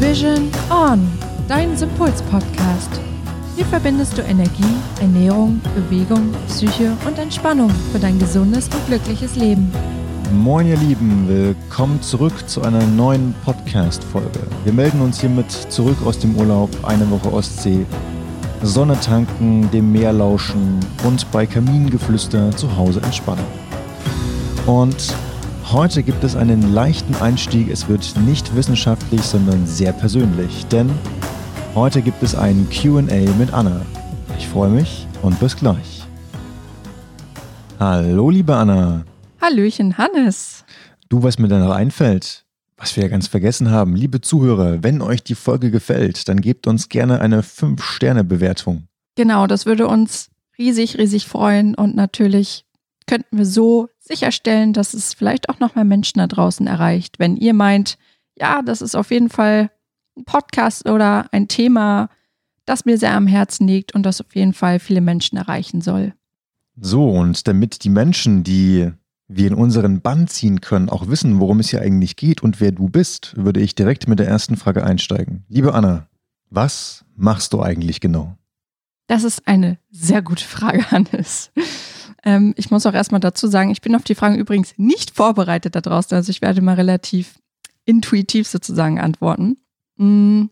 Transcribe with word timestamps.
Vision 0.00 0.50
On, 0.70 0.98
dein 1.46 1.76
Sympuls-Podcast. 1.76 2.88
Hier 3.54 3.66
verbindest 3.66 4.16
du 4.16 4.22
Energie, 4.22 4.74
Ernährung, 4.98 5.60
Bewegung, 5.74 6.32
Psyche 6.48 6.96
und 7.06 7.18
Entspannung 7.18 7.68
für 7.92 7.98
dein 7.98 8.18
gesundes 8.18 8.68
und 8.68 8.86
glückliches 8.86 9.36
Leben. 9.36 9.70
Moin 10.32 10.66
ihr 10.66 10.78
Lieben, 10.78 11.28
willkommen 11.28 12.00
zurück 12.00 12.48
zu 12.48 12.62
einer 12.62 12.82
neuen 12.86 13.34
Podcast-Folge. 13.44 14.40
Wir 14.64 14.72
melden 14.72 15.02
uns 15.02 15.20
hiermit 15.20 15.52
zurück 15.52 15.98
aus 16.06 16.18
dem 16.18 16.34
Urlaub, 16.34 16.70
eine 16.82 17.08
Woche 17.10 17.30
Ostsee, 17.30 17.84
Sonne 18.62 18.98
tanken, 19.00 19.70
dem 19.70 19.92
Meer 19.92 20.14
lauschen 20.14 20.80
und 21.04 21.30
bei 21.30 21.44
Kamingeflüster 21.44 22.56
zu 22.56 22.74
Hause 22.74 23.02
entspannen. 23.02 23.44
Und 24.66 25.14
heute 25.72 26.02
gibt 26.02 26.24
es 26.24 26.34
einen 26.34 26.74
leichten 26.74 27.14
Einstieg. 27.16 27.70
Es 27.70 27.88
wird 27.88 28.14
nicht 28.26 28.54
wissenschaftlich, 28.56 29.20
sondern 29.22 29.66
sehr 29.66 29.92
persönlich. 29.92 30.66
Denn 30.66 30.90
heute 31.74 32.02
gibt 32.02 32.22
es 32.22 32.34
ein 32.34 32.68
QA 32.70 33.00
mit 33.38 33.52
Anna. 33.52 33.80
Ich 34.36 34.48
freue 34.48 34.70
mich 34.70 35.06
und 35.22 35.38
bis 35.38 35.56
gleich. 35.56 36.02
Hallo, 37.78 38.30
liebe 38.30 38.54
Anna. 38.54 39.04
Hallöchen, 39.40 39.96
Hannes. 39.96 40.64
Du, 41.08 41.22
was 41.22 41.38
mir 41.38 41.48
da 41.48 41.58
noch 41.58 41.74
einfällt, 41.74 42.44
was 42.76 42.96
wir 42.96 43.04
ja 43.04 43.08
ganz 43.08 43.28
vergessen 43.28 43.70
haben, 43.70 43.94
liebe 43.94 44.20
Zuhörer, 44.20 44.82
wenn 44.82 45.00
euch 45.00 45.22
die 45.22 45.34
Folge 45.34 45.70
gefällt, 45.70 46.28
dann 46.28 46.40
gebt 46.40 46.66
uns 46.66 46.88
gerne 46.88 47.20
eine 47.20 47.42
5-Sterne-Bewertung. 47.42 48.88
Genau, 49.14 49.46
das 49.46 49.66
würde 49.66 49.86
uns 49.86 50.30
riesig, 50.58 50.98
riesig 50.98 51.26
freuen 51.26 51.74
und 51.74 51.94
natürlich 51.94 52.64
könnten 53.10 53.38
wir 53.38 53.46
so 53.46 53.88
sicherstellen, 53.98 54.72
dass 54.72 54.94
es 54.94 55.14
vielleicht 55.14 55.48
auch 55.48 55.58
noch 55.58 55.74
mehr 55.74 55.84
Menschen 55.84 56.20
da 56.20 56.28
draußen 56.28 56.68
erreicht. 56.68 57.18
Wenn 57.18 57.36
ihr 57.36 57.54
meint, 57.54 57.98
ja, 58.38 58.62
das 58.62 58.80
ist 58.80 58.94
auf 58.94 59.10
jeden 59.10 59.28
Fall 59.28 59.72
ein 60.16 60.24
Podcast 60.24 60.88
oder 60.88 61.26
ein 61.32 61.48
Thema, 61.48 62.08
das 62.66 62.84
mir 62.84 62.98
sehr 62.98 63.16
am 63.16 63.26
Herzen 63.26 63.66
liegt 63.66 63.96
und 63.96 64.04
das 64.04 64.20
auf 64.20 64.32
jeden 64.36 64.52
Fall 64.52 64.78
viele 64.78 65.00
Menschen 65.00 65.36
erreichen 65.36 65.80
soll. 65.80 66.14
So, 66.80 67.10
und 67.10 67.48
damit 67.48 67.82
die 67.82 67.90
Menschen, 67.90 68.44
die 68.44 68.92
wir 69.26 69.48
in 69.48 69.54
unseren 69.54 70.02
Bann 70.02 70.28
ziehen 70.28 70.60
können, 70.60 70.88
auch 70.88 71.08
wissen, 71.08 71.40
worum 71.40 71.58
es 71.58 71.70
hier 71.70 71.82
eigentlich 71.82 72.14
geht 72.14 72.44
und 72.44 72.60
wer 72.60 72.70
du 72.70 72.88
bist, 72.90 73.34
würde 73.36 73.58
ich 73.58 73.74
direkt 73.74 74.06
mit 74.06 74.20
der 74.20 74.28
ersten 74.28 74.56
Frage 74.56 74.84
einsteigen. 74.84 75.44
Liebe 75.48 75.74
Anna, 75.74 76.06
was 76.48 77.04
machst 77.16 77.54
du 77.54 77.60
eigentlich 77.60 78.00
genau? 78.00 78.36
Das 79.08 79.24
ist 79.24 79.48
eine 79.48 79.78
sehr 79.90 80.22
gute 80.22 80.44
Frage, 80.44 80.88
Hannes. 80.92 81.50
Ähm, 82.24 82.54
ich 82.56 82.70
muss 82.70 82.86
auch 82.86 82.94
erstmal 82.94 83.20
dazu 83.20 83.46
sagen, 83.46 83.70
ich 83.70 83.80
bin 83.80 83.94
auf 83.94 84.04
die 84.04 84.14
Fragen 84.14 84.36
übrigens 84.36 84.74
nicht 84.76 85.16
vorbereitet 85.16 85.74
da 85.74 85.80
draußen. 85.80 86.14
Also 86.16 86.30
ich 86.30 86.42
werde 86.42 86.62
mal 86.62 86.74
relativ 86.74 87.38
intuitiv 87.84 88.46
sozusagen 88.48 89.00
antworten. 89.00 89.56
Hm, 89.96 90.50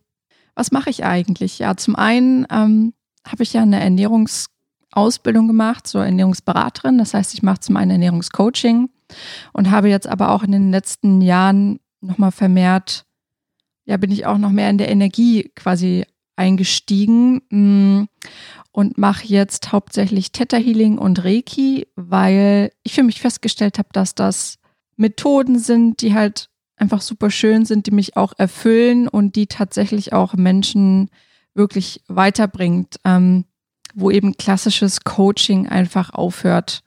was 0.55 0.72
mache 0.72 0.91
ich 0.91 1.05
eigentlich? 1.05 1.58
Ja, 1.58 1.77
zum 1.77 1.97
einen 1.97 2.47
ähm, 2.50 2.92
habe 3.27 3.42
ich 3.42 3.52
ja 3.52 3.62
eine 3.62 3.80
Ernährungsausbildung 3.80 5.47
gemacht, 5.47 5.86
zur 5.86 6.05
Ernährungsberaterin. 6.05 6.98
Das 6.98 7.14
heißt, 7.14 7.34
ich 7.34 7.42
mache 7.42 7.60
zum 7.60 7.77
einen 7.77 7.92
Ernährungscoaching 7.92 8.91
und 9.53 9.70
habe 9.70 9.88
jetzt 9.88 10.06
aber 10.06 10.30
auch 10.30 10.42
in 10.42 10.53
den 10.53 10.70
letzten 10.70 11.20
Jahren 11.20 11.80
nochmal 12.00 12.32
vermehrt, 12.32 13.05
ja, 13.84 13.97
bin 13.97 14.10
ich 14.10 14.27
auch 14.27 14.38
noch 14.38 14.50
mehr 14.50 14.69
in 14.69 14.78
der 14.78 14.91
Energie 14.91 15.50
quasi 15.55 16.05
eingestiegen. 16.36 17.42
Hm, 17.50 18.08
und 18.72 18.98
mache 18.98 19.27
jetzt 19.27 19.72
hauptsächlich 19.72 20.33
Theta 20.33 20.56
Healing 20.56 20.98
und 20.98 21.24
Reiki, 21.24 21.88
weil 21.97 22.70
ich 22.83 22.94
für 22.94 23.02
mich 23.02 23.20
festgestellt 23.20 23.78
habe, 23.78 23.88
dass 23.92 24.14
das 24.14 24.58
Methoden 24.97 25.58
sind, 25.58 26.02
die 26.02 26.14
halt 26.14 26.48
einfach 26.77 27.00
super 27.00 27.30
schön 27.30 27.64
sind, 27.64 27.86
die 27.86 27.91
mich 27.91 28.16
auch 28.16 28.33
erfüllen 28.36 29.08
und 29.08 29.36
die 29.36 29.47
tatsächlich 29.47 30.12
auch 30.12 30.34
Menschen 30.34 31.10
wirklich 31.55 32.02
weiterbringt, 32.08 32.97
ähm, 33.05 33.44
wo 33.94 34.10
eben 34.10 34.36
klassisches 34.36 35.00
Coaching 35.03 35.66
einfach 35.66 36.10
aufhört. 36.10 36.82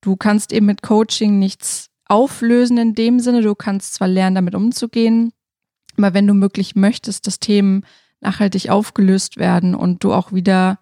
Du 0.00 0.16
kannst 0.16 0.52
eben 0.52 0.66
mit 0.66 0.82
Coaching 0.82 1.38
nichts 1.38 1.88
auflösen 2.06 2.78
in 2.78 2.94
dem 2.94 3.20
Sinne, 3.20 3.42
du 3.42 3.54
kannst 3.54 3.94
zwar 3.94 4.08
lernen, 4.08 4.34
damit 4.34 4.54
umzugehen, 4.54 5.32
aber 5.96 6.14
wenn 6.14 6.26
du 6.26 6.34
möglich 6.34 6.74
möchtest, 6.74 7.26
dass 7.26 7.38
Themen 7.38 7.84
nachhaltig 8.20 8.70
aufgelöst 8.70 9.36
werden 9.36 9.74
und 9.74 10.04
du 10.04 10.12
auch 10.12 10.32
wieder 10.32 10.78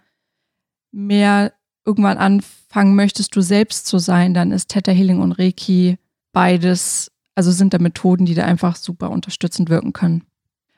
mehr 0.93 1.53
irgendwann 1.85 2.19
anfangen 2.19 2.95
möchtest, 2.95 3.35
du 3.37 3.41
selbst 3.41 3.87
zu 3.87 3.99
sein, 3.99 4.35
dann 4.35 4.53
ist 4.53 4.69
Theta 4.69 4.93
Healing 4.93 5.21
und 5.21 5.33
Reiki 5.33 5.99
beides, 6.33 7.11
also 7.35 7.51
sind 7.51 7.75
da 7.75 7.79
Methoden, 7.79 8.27
die 8.27 8.35
da 8.35 8.45
einfach 8.45 8.77
super 8.77 9.11
unterstützend 9.11 9.71
wirken 9.71 9.93
können. 9.93 10.25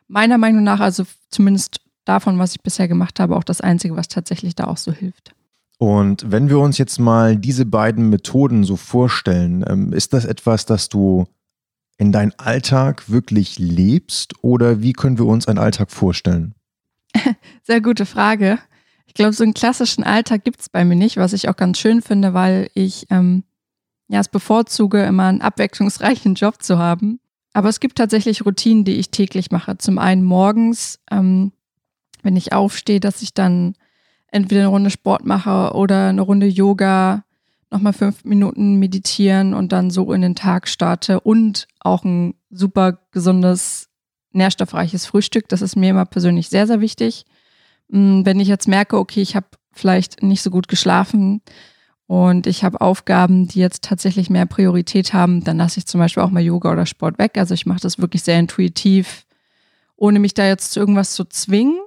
Meiner 0.09 0.39
Meinung 0.39 0.63
nach, 0.63 0.81
also 0.81 1.05
zumindest 1.31 1.81
davon, 2.05 2.39
was 2.39 2.53
ich 2.53 2.63
bisher 2.63 2.89
gemacht 2.89 3.21
habe, 3.21 3.37
auch 3.37 3.45
das 3.45 3.61
Einzige, 3.61 3.97
was 3.97 4.09
tatsächlich 4.09 4.55
da 4.55 4.65
auch 4.67 4.77
so 4.77 4.93
hilft. 4.93 5.35
Und 5.79 6.31
wenn 6.31 6.49
wir 6.49 6.61
uns 6.61 6.79
jetzt 6.79 7.01
mal 7.01 7.37
diese 7.37 7.67
beiden 7.67 8.09
Methoden 8.09 8.63
so 8.65 8.77
vorstellen, 8.77 9.65
ähm, 9.67 9.93
ist 9.93 10.13
das 10.13 10.25
etwas, 10.25 10.65
das 10.65 10.89
du 10.89 11.27
in 11.99 12.13
deinen 12.13 12.33
Alltag 12.39 13.11
wirklich 13.11 13.59
lebst 13.59 14.35
oder 14.43 14.81
wie 14.81 14.93
können 14.93 15.19
wir 15.19 15.27
uns 15.27 15.49
einen 15.49 15.59
Alltag 15.59 15.91
vorstellen? 15.91 16.55
Sehr 17.63 17.81
gute 17.81 18.07
Frage. 18.07 18.59
Ich 19.13 19.15
glaube, 19.15 19.35
so 19.35 19.45
einen 19.45 19.53
klassischen 19.53 20.05
Alltag 20.05 20.43
gibt 20.43 20.63
es 20.63 20.71
bei 20.71 20.87
mir 20.87 20.97
nicht, 20.97 21.19
was 21.19 21.35
ich 21.35 21.51
auch 21.51 21.57
ganz 21.57 21.79
schön 21.79 22.01
finde, 22.01 22.33
weil 22.33 22.71
ich 22.73 23.09
ähm, 23.11 23.45
ja, 24.09 24.21
es 24.21 24.29
bevorzuge, 24.29 25.03
immer 25.03 25.27
einen 25.27 25.43
abwechslungsreichen 25.43 26.35
Job 26.35 26.63
zu 26.63 26.79
haben. 26.79 27.21
Aber 27.53 27.69
es 27.69 27.79
gibt 27.79 27.99
tatsächlich 27.99 28.47
Routinen, 28.47 28.87
die 28.87 28.95
ich 28.95 29.11
täglich 29.11 29.51
mache. 29.51 29.77
Zum 29.77 29.99
einen 29.99 30.25
morgens, 30.25 30.99
ähm, 31.11 31.53
wenn 32.23 32.37
ich 32.37 32.55
aufstehe, 32.55 33.01
dass 33.01 33.21
ich 33.21 33.35
dann 33.35 33.75
entweder 34.29 34.63
eine 34.63 34.71
Runde 34.71 34.89
Sport 34.89 35.27
mache 35.27 35.75
oder 35.75 36.09
eine 36.09 36.23
Runde 36.23 36.47
Yoga, 36.47 37.27
nochmal 37.71 37.93
fünf 37.93 38.25
Minuten 38.25 38.77
meditieren 38.77 39.53
und 39.53 39.73
dann 39.73 39.91
so 39.91 40.11
in 40.15 40.23
den 40.23 40.35
Tag 40.35 40.69
starte 40.69 41.21
und 41.21 41.69
auch 41.81 42.03
ein 42.03 42.33
super 42.49 42.99
gesundes, 43.11 43.91
nährstoffreiches 44.33 45.05
Frühstück. 45.05 45.51
Das 45.51 45.61
ist 45.61 45.77
mir 45.77 45.91
immer 45.91 46.07
persönlich 46.07 46.49
sehr, 46.49 46.67
sehr 46.67 46.81
wichtig. 46.81 47.27
Hm, 47.93 48.25
wenn 48.25 48.41
ich 48.41 48.49
jetzt 48.49 48.67
merke, 48.67 48.99
okay, 48.99 49.21
ich 49.21 49.37
habe 49.37 49.47
vielleicht 49.71 50.23
nicht 50.23 50.43
so 50.43 50.51
gut 50.51 50.67
geschlafen 50.67 51.43
und 52.07 52.47
ich 52.47 52.65
habe 52.65 52.81
Aufgaben, 52.81 53.47
die 53.47 53.61
jetzt 53.61 53.85
tatsächlich 53.85 54.31
mehr 54.31 54.47
Priorität 54.47 55.13
haben, 55.13 55.45
dann 55.45 55.59
lasse 55.59 55.79
ich 55.79 55.87
zum 55.87 56.01
Beispiel 56.01 56.23
auch 56.23 56.31
mal 56.31 56.43
Yoga 56.43 56.73
oder 56.73 56.87
Sport 56.87 57.19
weg. 57.19 57.37
Also 57.37 57.55
ich 57.55 57.67
mache 57.67 57.81
das 57.81 57.99
wirklich 57.99 58.23
sehr 58.23 58.39
intuitiv, 58.39 59.27
ohne 59.97 60.19
mich 60.19 60.35
da 60.35 60.47
jetzt 60.47 60.73
zu 60.73 60.81
irgendwas 60.81 61.15
zu 61.15 61.25
zwingen. 61.25 61.79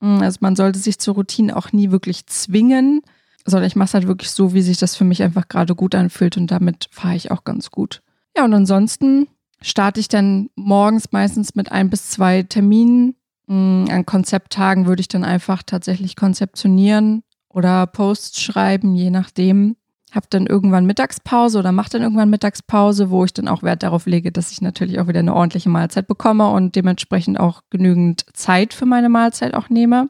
Hm, 0.00 0.22
also 0.22 0.38
man 0.40 0.56
sollte 0.56 0.78
sich 0.78 0.98
zur 0.98 1.14
Routine 1.14 1.54
auch 1.56 1.72
nie 1.72 1.90
wirklich 1.90 2.26
zwingen, 2.26 3.02
sondern 3.44 3.68
ich 3.68 3.76
mache 3.76 3.88
es 3.88 3.94
halt 3.94 4.06
wirklich 4.06 4.30
so, 4.30 4.54
wie 4.54 4.62
sich 4.62 4.78
das 4.78 4.96
für 4.96 5.04
mich 5.04 5.22
einfach 5.22 5.48
gerade 5.48 5.74
gut 5.74 5.94
anfühlt 5.94 6.36
und 6.36 6.50
damit 6.50 6.88
fahre 6.90 7.16
ich 7.16 7.30
auch 7.30 7.44
ganz 7.44 7.70
gut. 7.70 8.02
Ja, 8.36 8.44
und 8.44 8.54
ansonsten 8.54 9.28
starte 9.60 10.00
ich 10.00 10.08
dann 10.08 10.50
morgens 10.54 11.12
meistens 11.12 11.54
mit 11.54 11.70
ein 11.72 11.90
bis 11.90 12.10
zwei 12.10 12.42
Terminen 12.42 13.14
Mm, 13.14 13.27
an 13.48 14.04
Konzepttagen 14.04 14.86
würde 14.86 15.00
ich 15.00 15.08
dann 15.08 15.24
einfach 15.24 15.62
tatsächlich 15.62 16.16
konzeptionieren 16.16 17.22
oder 17.48 17.86
Posts 17.86 18.42
schreiben, 18.42 18.94
je 18.94 19.10
nachdem. 19.10 19.76
Hab 20.10 20.30
dann 20.30 20.46
irgendwann 20.46 20.86
Mittagspause 20.86 21.58
oder 21.58 21.70
mache 21.70 21.90
dann 21.90 22.02
irgendwann 22.02 22.30
Mittagspause, 22.30 23.10
wo 23.10 23.24
ich 23.24 23.34
dann 23.34 23.46
auch 23.46 23.62
Wert 23.62 23.82
darauf 23.82 24.06
lege, 24.06 24.32
dass 24.32 24.52
ich 24.52 24.62
natürlich 24.62 25.00
auch 25.00 25.06
wieder 25.06 25.18
eine 25.18 25.34
ordentliche 25.34 25.68
Mahlzeit 25.68 26.06
bekomme 26.06 26.48
und 26.48 26.76
dementsprechend 26.76 27.38
auch 27.38 27.62
genügend 27.68 28.24
Zeit 28.32 28.72
für 28.72 28.86
meine 28.86 29.10
Mahlzeit 29.10 29.52
auch 29.52 29.68
nehme. 29.68 30.08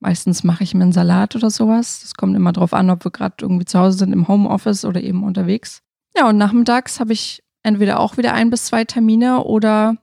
Meistens 0.00 0.42
mache 0.42 0.64
ich 0.64 0.74
mir 0.74 0.82
einen 0.82 0.92
Salat 0.92 1.36
oder 1.36 1.50
sowas. 1.50 2.00
Das 2.02 2.14
kommt 2.14 2.36
immer 2.36 2.52
drauf 2.52 2.72
an, 2.72 2.90
ob 2.90 3.04
wir 3.04 3.12
gerade 3.12 3.36
irgendwie 3.40 3.66
zu 3.66 3.78
Hause 3.78 3.98
sind 3.98 4.12
im 4.12 4.26
Homeoffice 4.26 4.84
oder 4.84 5.00
eben 5.00 5.22
unterwegs. 5.22 5.82
Ja, 6.16 6.28
und 6.28 6.36
nachmittags 6.36 6.98
habe 6.98 7.12
ich 7.12 7.42
entweder 7.62 8.00
auch 8.00 8.16
wieder 8.16 8.32
ein 8.32 8.50
bis 8.50 8.66
zwei 8.66 8.84
Termine 8.84 9.44
oder 9.44 9.96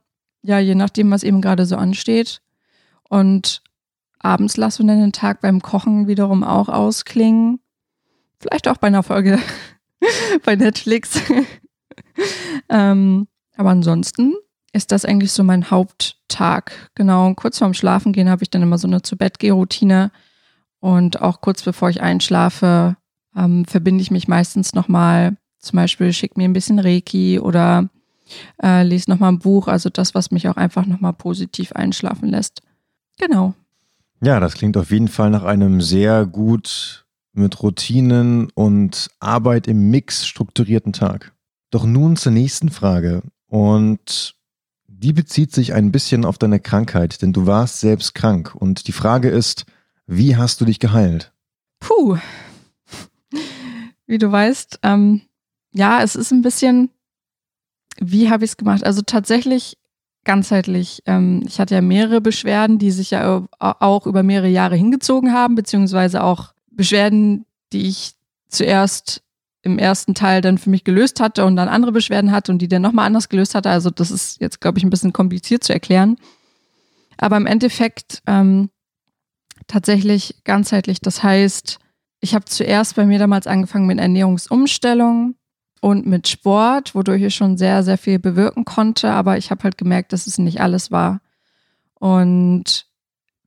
ja, 0.46 0.58
je 0.58 0.74
nachdem, 0.74 1.10
was 1.10 1.22
eben 1.22 1.40
gerade 1.40 1.66
so 1.66 1.76
ansteht. 1.76 2.40
Und 3.08 3.62
abends 4.18 4.56
lassen 4.56 4.86
wir 4.86 4.94
dann 4.94 5.00
den 5.00 5.12
Tag 5.12 5.40
beim 5.40 5.60
Kochen 5.60 6.06
wiederum 6.06 6.44
auch 6.44 6.68
ausklingen. 6.68 7.60
Vielleicht 8.38 8.68
auch 8.68 8.76
bei 8.76 8.88
einer 8.88 9.02
Folge 9.02 9.38
bei 10.44 10.56
Netflix. 10.56 11.20
ähm, 12.68 13.26
aber 13.56 13.70
ansonsten 13.70 14.34
ist 14.72 14.92
das 14.92 15.04
eigentlich 15.04 15.32
so 15.32 15.42
mein 15.42 15.70
Haupttag. 15.70 16.90
Genau, 16.94 17.26
und 17.26 17.36
kurz 17.36 17.58
vorm 17.58 17.74
Schlafengehen 17.74 18.28
habe 18.28 18.42
ich 18.42 18.50
dann 18.50 18.62
immer 18.62 18.78
so 18.78 18.86
eine 18.86 19.02
Zu-Bett-Geh-Routine. 19.02 20.10
Und 20.80 21.22
auch 21.22 21.40
kurz 21.40 21.62
bevor 21.62 21.88
ich 21.90 22.02
einschlafe, 22.02 22.96
ähm, 23.34 23.64
verbinde 23.64 24.02
ich 24.02 24.10
mich 24.10 24.28
meistens 24.28 24.74
nochmal, 24.74 25.36
zum 25.58 25.78
Beispiel 25.78 26.12
schick 26.12 26.36
mir 26.36 26.44
ein 26.44 26.52
bisschen 26.52 26.78
Reiki 26.78 27.40
oder 27.40 27.88
äh, 28.62 28.82
lese 28.82 29.10
nochmal 29.10 29.32
ein 29.32 29.38
Buch, 29.38 29.68
also 29.68 29.90
das, 29.90 30.14
was 30.14 30.30
mich 30.30 30.48
auch 30.48 30.56
einfach 30.56 30.86
nochmal 30.86 31.12
positiv 31.12 31.72
einschlafen 31.72 32.28
lässt. 32.28 32.62
Genau. 33.18 33.54
Ja, 34.22 34.40
das 34.40 34.54
klingt 34.54 34.76
auf 34.76 34.90
jeden 34.90 35.08
Fall 35.08 35.30
nach 35.30 35.44
einem 35.44 35.80
sehr 35.80 36.26
gut 36.26 37.06
mit 37.32 37.62
Routinen 37.62 38.48
und 38.54 39.10
Arbeit 39.20 39.68
im 39.68 39.90
Mix 39.90 40.26
strukturierten 40.26 40.92
Tag. 40.92 41.32
Doch 41.70 41.84
nun 41.84 42.16
zur 42.16 42.32
nächsten 42.32 42.70
Frage. 42.70 43.22
Und 43.46 44.34
die 44.88 45.12
bezieht 45.12 45.52
sich 45.52 45.74
ein 45.74 45.92
bisschen 45.92 46.24
auf 46.24 46.38
deine 46.38 46.60
Krankheit, 46.60 47.20
denn 47.20 47.32
du 47.32 47.46
warst 47.46 47.80
selbst 47.80 48.14
krank. 48.14 48.54
Und 48.54 48.88
die 48.88 48.92
Frage 48.92 49.28
ist, 49.28 49.66
wie 50.06 50.36
hast 50.36 50.60
du 50.60 50.64
dich 50.64 50.80
geheilt? 50.80 51.32
Puh. 51.80 52.16
Wie 54.06 54.18
du 54.18 54.30
weißt, 54.30 54.80
ähm, 54.82 55.22
ja, 55.72 56.02
es 56.02 56.14
ist 56.16 56.30
ein 56.30 56.42
bisschen, 56.42 56.90
wie 58.00 58.30
habe 58.30 58.44
ich 58.44 58.52
es 58.52 58.56
gemacht? 58.56 58.84
Also 58.84 59.02
tatsächlich 59.02 59.76
ganzheitlich. 60.24 61.02
Ähm, 61.06 61.42
ich 61.46 61.58
hatte 61.58 61.74
ja 61.74 61.80
mehrere 61.80 62.20
Beschwerden, 62.20 62.78
die 62.78 62.90
sich 62.90 63.12
ja 63.12 63.46
auch 63.58 64.06
über 64.06 64.22
mehrere 64.22 64.48
Jahre 64.48 64.76
hingezogen 64.76 65.32
haben, 65.32 65.54
beziehungsweise 65.54 66.22
auch 66.22 66.52
Beschwerden, 66.70 67.46
die 67.72 67.88
ich 67.88 68.12
zuerst 68.48 69.22
im 69.62 69.78
ersten 69.78 70.14
Teil 70.14 70.42
dann 70.42 70.58
für 70.58 70.70
mich 70.70 70.84
gelöst 70.84 71.20
hatte 71.20 71.44
und 71.44 71.56
dann 71.56 71.68
andere 71.68 71.92
Beschwerden 71.92 72.30
hatte 72.30 72.52
und 72.52 72.58
die 72.58 72.68
dann 72.68 72.82
nochmal 72.82 73.06
anders 73.06 73.28
gelöst 73.28 73.54
hatte. 73.54 73.70
Also 73.70 73.90
das 73.90 74.10
ist 74.10 74.40
jetzt, 74.40 74.60
glaube 74.60 74.78
ich, 74.78 74.84
ein 74.84 74.90
bisschen 74.90 75.12
kompliziert 75.12 75.64
zu 75.64 75.72
erklären. 75.72 76.16
Aber 77.16 77.36
im 77.36 77.46
Endeffekt 77.46 78.22
ähm, 78.26 78.70
tatsächlich 79.66 80.36
ganzheitlich. 80.44 81.00
Das 81.00 81.22
heißt, 81.22 81.78
ich 82.20 82.34
habe 82.34 82.44
zuerst 82.44 82.94
bei 82.94 83.06
mir 83.06 83.18
damals 83.18 83.46
angefangen 83.46 83.86
mit 83.86 83.98
Ernährungsumstellung 83.98 85.34
und 85.86 86.04
mit 86.04 86.26
Sport, 86.26 86.96
wodurch 86.96 87.22
ich 87.22 87.36
schon 87.36 87.56
sehr, 87.56 87.84
sehr 87.84 87.96
viel 87.96 88.18
bewirken 88.18 88.64
konnte. 88.64 89.12
Aber 89.12 89.38
ich 89.38 89.52
habe 89.52 89.62
halt 89.62 89.78
gemerkt, 89.78 90.12
dass 90.12 90.26
es 90.26 90.36
nicht 90.36 90.60
alles 90.60 90.90
war. 90.90 91.20
Und 91.94 92.86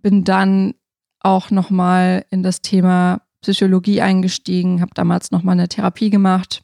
bin 0.01 0.23
dann 0.23 0.73
auch 1.19 1.51
nochmal 1.51 2.23
in 2.29 2.41
das 2.41 2.61
Thema 2.61 3.23
Psychologie 3.41 3.99
eingestiegen, 3.99 4.79
habe 4.79 4.91
damals 4.95 5.31
nochmal 5.31 5.51
eine 5.51 5.67
Therapie 5.67 6.09
gemacht. 6.09 6.61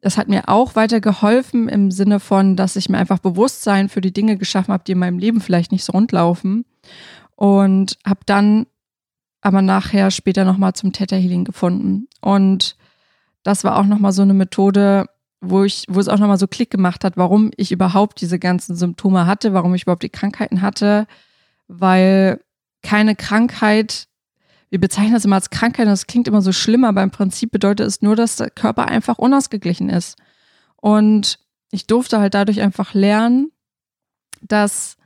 Das 0.00 0.16
hat 0.16 0.28
mir 0.28 0.48
auch 0.48 0.76
weiter 0.76 1.00
geholfen 1.00 1.68
im 1.68 1.90
Sinne 1.90 2.20
von, 2.20 2.54
dass 2.54 2.76
ich 2.76 2.88
mir 2.88 2.98
einfach 2.98 3.18
Bewusstsein 3.18 3.88
für 3.88 4.00
die 4.00 4.12
Dinge 4.12 4.36
geschaffen 4.36 4.72
habe, 4.72 4.84
die 4.84 4.92
in 4.92 4.98
meinem 4.98 5.18
Leben 5.18 5.40
vielleicht 5.40 5.72
nicht 5.72 5.82
so 5.82 5.90
rund 5.90 6.12
laufen. 6.12 6.66
Und 7.34 7.98
habe 8.06 8.20
dann 8.26 8.66
aber 9.40 9.60
nachher 9.60 10.12
später 10.12 10.44
nochmal 10.44 10.74
zum 10.74 10.92
Theta 10.92 11.16
Healing 11.16 11.42
gefunden. 11.42 12.06
Und 12.20 12.76
das 13.42 13.64
war 13.64 13.78
auch 13.78 13.86
nochmal 13.86 14.12
so 14.12 14.22
eine 14.22 14.34
Methode, 14.34 15.06
wo 15.40 15.64
ich, 15.64 15.86
wo 15.88 15.98
es 15.98 16.08
auch 16.08 16.18
nochmal 16.18 16.38
so 16.38 16.46
Klick 16.46 16.70
gemacht 16.70 17.04
hat, 17.04 17.16
warum 17.16 17.50
ich 17.56 17.72
überhaupt 17.72 18.20
diese 18.20 18.38
ganzen 18.38 18.76
Symptome 18.76 19.26
hatte, 19.26 19.52
warum 19.52 19.74
ich 19.74 19.82
überhaupt 19.82 20.04
die 20.04 20.08
Krankheiten 20.08 20.62
hatte, 20.62 21.06
weil 21.66 22.40
keine 22.82 23.16
Krankheit 23.16 24.08
wir 24.72 24.80
bezeichnen 24.80 25.12
das 25.12 25.26
immer 25.26 25.36
als 25.36 25.50
Krankheit, 25.50 25.86
das 25.86 26.06
klingt 26.06 26.26
immer 26.28 26.40
so 26.40 26.50
schlimm, 26.50 26.84
aber 26.84 27.02
im 27.02 27.10
Prinzip 27.10 27.50
bedeutet 27.50 27.86
es 27.86 28.00
nur, 28.00 28.16
dass 28.16 28.36
der 28.36 28.48
Körper 28.48 28.88
einfach 28.88 29.18
unausgeglichen 29.18 29.90
ist. 29.90 30.16
Und 30.76 31.38
ich 31.70 31.86
durfte 31.86 32.20
halt 32.20 32.32
dadurch 32.32 32.62
einfach 32.62 32.94
lernen, 32.94 33.52
dass 34.40 34.96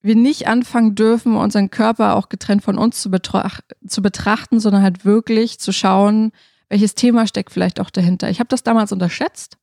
wir 0.00 0.14
nicht 0.14 0.46
anfangen 0.46 0.94
dürfen, 0.94 1.34
unseren 1.34 1.70
Körper 1.70 2.14
auch 2.14 2.28
getrennt 2.28 2.62
von 2.62 2.78
uns 2.78 3.02
zu, 3.02 3.10
betracht, 3.10 3.64
zu 3.84 4.00
betrachten, 4.00 4.60
sondern 4.60 4.82
halt 4.82 5.04
wirklich 5.04 5.58
zu 5.58 5.72
schauen, 5.72 6.30
welches 6.68 6.94
Thema 6.94 7.26
steckt 7.26 7.52
vielleicht 7.52 7.80
auch 7.80 7.90
dahinter. 7.90 8.30
Ich 8.30 8.40
habe 8.40 8.48
das 8.48 8.62
damals 8.62 8.92
unterschätzt 8.92 9.58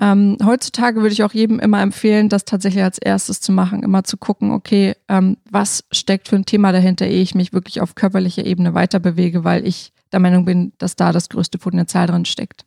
ähm, 0.00 0.36
heutzutage 0.44 1.00
würde 1.00 1.12
ich 1.12 1.24
auch 1.24 1.32
jedem 1.32 1.58
immer 1.58 1.80
empfehlen, 1.80 2.28
das 2.28 2.44
tatsächlich 2.44 2.84
als 2.84 2.98
erstes 2.98 3.40
zu 3.40 3.50
machen, 3.50 3.82
immer 3.82 4.04
zu 4.04 4.16
gucken, 4.16 4.52
okay, 4.52 4.94
ähm, 5.08 5.38
was 5.50 5.84
steckt 5.90 6.28
für 6.28 6.36
ein 6.36 6.44
Thema 6.44 6.70
dahinter, 6.70 7.06
ehe 7.06 7.22
ich 7.22 7.34
mich 7.34 7.52
wirklich 7.52 7.80
auf 7.80 7.96
körperlicher 7.96 8.46
Ebene 8.46 8.74
weiter 8.74 9.00
bewege, 9.00 9.42
weil 9.42 9.66
ich 9.66 9.92
der 10.12 10.20
Meinung 10.20 10.44
bin, 10.44 10.72
dass 10.78 10.94
da 10.94 11.10
das 11.10 11.28
größte 11.28 11.58
Potenzial 11.58 12.06
drin 12.06 12.24
steckt. 12.24 12.64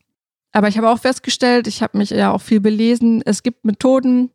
Aber 0.52 0.68
ich 0.68 0.78
habe 0.78 0.90
auch 0.90 1.00
festgestellt, 1.00 1.68
ich 1.68 1.82
habe 1.82 1.98
mich 1.98 2.10
ja 2.10 2.32
auch 2.32 2.42
viel 2.42 2.60
belesen, 2.60 3.22
es 3.26 3.44
gibt 3.44 3.64
Methoden, 3.64 4.30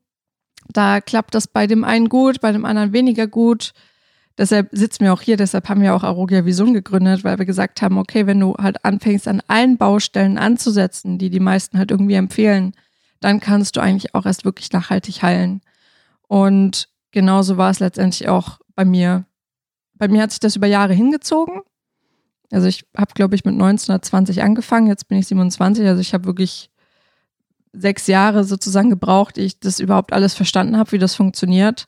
da 0.73 1.03
klappt 1.03 1.35
das 1.35 1.47
bei 1.47 1.67
dem 1.67 1.85
einen 1.85 2.09
gut, 2.09 2.41
bei 2.41 2.51
dem 2.51 2.65
anderen 2.65 2.95
weniger 2.95 3.27
gut. 3.27 3.73
Deshalb 4.39 4.69
sitzen 4.73 5.05
wir 5.05 5.15
auch 5.15 5.23
hier, 5.23 5.39
deshalb 5.39 5.69
haben 5.69 5.81
wir 5.81 5.95
auch 5.95 6.03
Arogia 6.03 6.45
Vision 6.45 6.75
gegründet, 6.75 7.25
weil 7.25 7.39
wir 7.39 7.47
gesagt 7.47 7.81
haben, 7.81 7.97
okay, 7.97 8.27
wenn 8.27 8.39
du 8.39 8.55
halt 8.55 8.85
anfängst, 8.85 9.29
an 9.29 9.43
allen 9.49 9.79
Baustellen 9.79 10.37
anzusetzen, 10.37 11.19
die 11.19 11.31
die 11.31 11.41
meisten 11.41 11.79
halt 11.79 11.91
irgendwie 11.91 12.15
empfehlen, 12.15 12.75
dann 13.21 13.41
kannst 13.41 13.77
du 13.77 13.81
eigentlich 13.81 14.15
auch 14.15 14.27
erst 14.27 14.45
wirklich 14.45 14.71
nachhaltig 14.73 15.23
heilen. 15.23 15.63
Und 16.29 16.89
genauso 17.13 17.57
war 17.57 17.71
es 17.71 17.81
letztendlich 17.81 18.29
auch 18.29 18.61
bei 18.75 18.85
mir. 18.85 19.25
Bei 19.95 20.09
mir 20.09 20.23
hat 20.23 20.33
sich 20.33 20.41
das 20.41 20.57
über 20.57 20.67
Jahre 20.67 20.93
hingezogen. 20.93 21.63
Also 22.53 22.69
ich 22.69 22.85
habe, 22.97 23.15
glaube 23.15 23.35
ich, 23.35 23.45
mit 23.45 23.55
1920 23.55 24.43
angefangen, 24.43 24.87
jetzt 24.87 25.09
bin 25.09 25.19
ich 25.19 25.27
27, 25.27 25.87
also 25.87 26.01
ich 26.01 26.13
habe 26.13 26.27
wirklich 26.27 26.71
sechs 27.73 28.07
Jahre 28.07 28.45
sozusagen 28.45 28.91
gebraucht, 28.91 29.39
ich 29.39 29.61
das 29.61 29.81
überhaupt 29.81 30.13
alles 30.13 30.35
verstanden 30.35 30.77
habe, 30.77 30.93
wie 30.93 30.99
das 30.99 31.15
funktioniert. 31.15 31.87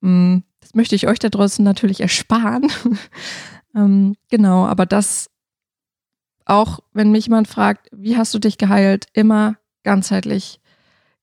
Mm, 0.00 0.38
möchte 0.72 0.94
ich 0.94 1.06
euch 1.08 1.18
da 1.18 1.28
draußen 1.28 1.64
natürlich 1.64 2.00
ersparen. 2.00 2.66
Ähm, 3.74 4.16
genau, 4.28 4.66
aber 4.66 4.84
das 4.84 5.30
auch, 6.44 6.80
wenn 6.92 7.10
mich 7.10 7.26
jemand 7.26 7.48
fragt, 7.48 7.88
wie 7.92 8.16
hast 8.16 8.34
du 8.34 8.38
dich 8.38 8.58
geheilt, 8.58 9.06
immer 9.12 9.56
ganzheitlich. 9.84 10.60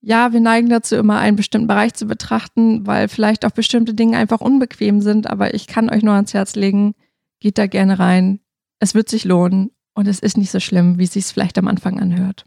Ja, 0.02 0.32
wir 0.32 0.40
neigen 0.40 0.70
dazu, 0.70 0.96
immer 0.96 1.20
einen 1.20 1.36
bestimmten 1.36 1.68
Bereich 1.68 1.94
zu 1.94 2.06
betrachten, 2.06 2.88
weil 2.88 3.10
vielleicht 3.10 3.46
auch 3.46 3.52
bestimmte 3.52 3.94
Dinge 3.94 4.18
einfach 4.18 4.40
unbequem 4.40 5.02
sind, 5.02 5.30
aber 5.30 5.54
ich 5.54 5.68
kann 5.68 5.90
euch 5.90 6.04
nur 6.04 6.14
ans 6.14 6.34
Herz 6.34 6.56
legen, 6.56 6.96
geht 7.40 7.58
da 7.58 7.68
gerne 7.68 8.00
rein. 8.00 8.40
Es 8.80 8.96
wird 8.96 9.10
sich 9.10 9.26
lohnen 9.26 9.72
und 9.94 10.08
es 10.08 10.20
ist 10.20 10.38
nicht 10.38 10.52
so 10.52 10.60
schlimm, 10.60 10.98
wie 10.98 11.04
es 11.04 11.14
sich 11.14 11.26
vielleicht 11.26 11.58
am 11.58 11.68
Anfang 11.68 12.00
anhört. 12.00 12.46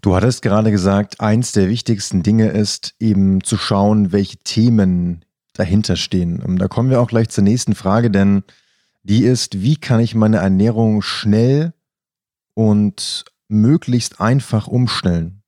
Du 0.00 0.14
hattest 0.14 0.42
gerade 0.42 0.70
gesagt, 0.70 1.20
eins 1.20 1.52
der 1.52 1.68
wichtigsten 1.68 2.22
Dinge 2.22 2.48
ist 2.48 2.94
eben 3.00 3.42
zu 3.42 3.56
schauen, 3.56 4.12
welche 4.12 4.38
Themen 4.38 5.24
dahinter 5.52 5.96
stehen. 5.96 6.58
Da 6.58 6.68
kommen 6.68 6.90
wir 6.90 7.00
auch 7.00 7.08
gleich 7.08 7.28
zur 7.28 7.44
nächsten 7.44 7.74
Frage, 7.74 8.10
denn 8.10 8.42
die 9.02 9.24
ist, 9.24 9.62
wie 9.62 9.76
kann 9.76 10.00
ich 10.00 10.14
meine 10.14 10.38
Ernährung 10.38 11.02
schnell 11.02 11.74
und 12.54 13.24
möglichst 13.48 14.20
einfach 14.20 14.66
umstellen? 14.66 15.42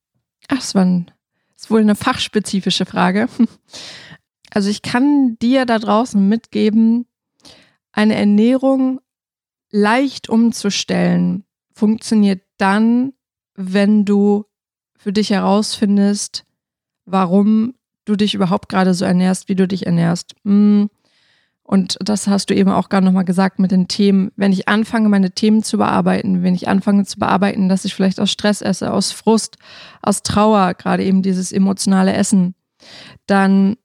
Ach, 0.47 0.57
das, 0.57 0.75
war 0.75 0.83
ein, 0.83 1.11
ist 1.55 1.71
wohl 1.71 1.81
eine 1.81 1.95
fachspezifische 1.95 2.85
Frage. 2.85 3.27
Also 4.51 4.69
ich 4.69 4.81
kann 4.81 5.35
dir 5.41 5.65
da 5.65 5.79
draußen 5.79 6.29
mitgeben, 6.29 7.07
eine 7.91 8.15
Ernährung 8.15 9.01
leicht 9.69 10.29
umzustellen 10.29 11.43
funktioniert 11.75 12.41
dann, 12.57 13.13
wenn 13.55 14.05
du 14.05 14.45
für 14.97 15.13
dich 15.13 15.29
herausfindest, 15.29 16.45
warum 17.05 17.75
du 18.05 18.15
dich 18.15 18.33
überhaupt 18.33 18.69
gerade 18.69 18.93
so 18.93 19.05
ernährst, 19.05 19.49
wie 19.49 19.55
du 19.55 19.67
dich 19.67 19.85
ernährst. 19.85 20.35
Hm, 20.43 20.89
und 21.67 21.97
das 21.99 22.27
hast 22.27 22.51
du 22.51 22.55
eben 22.55 22.69
auch 22.69 22.89
gerade 22.89 23.05
nochmal 23.05 23.25
gesagt 23.25 23.57
mit 23.57 23.71
den 23.71 23.87
Themen. 23.87 24.31
Wenn 24.35 24.51
ich 24.51 24.67
anfange, 24.67 25.09
meine 25.09 25.31
Themen 25.31 25.63
zu 25.63 25.79
bearbeiten, 25.79 26.43
wenn 26.43 26.53
ich 26.53 26.67
anfange 26.67 27.05
zu 27.05 27.17
bearbeiten, 27.17 27.69
dass 27.69 27.85
ich 27.85 27.95
vielleicht 27.95 28.19
aus 28.19 28.31
Stress 28.31 28.61
esse, 28.61 28.93
aus 28.93 29.11
Frust, 29.11 29.57
aus 30.03 30.21
Trauer, 30.21 30.75
gerade 30.75 31.03
eben 31.03 31.23
dieses 31.23 31.51
emotionale 31.51 32.13
Essen, 32.13 32.53
dann 33.25 33.77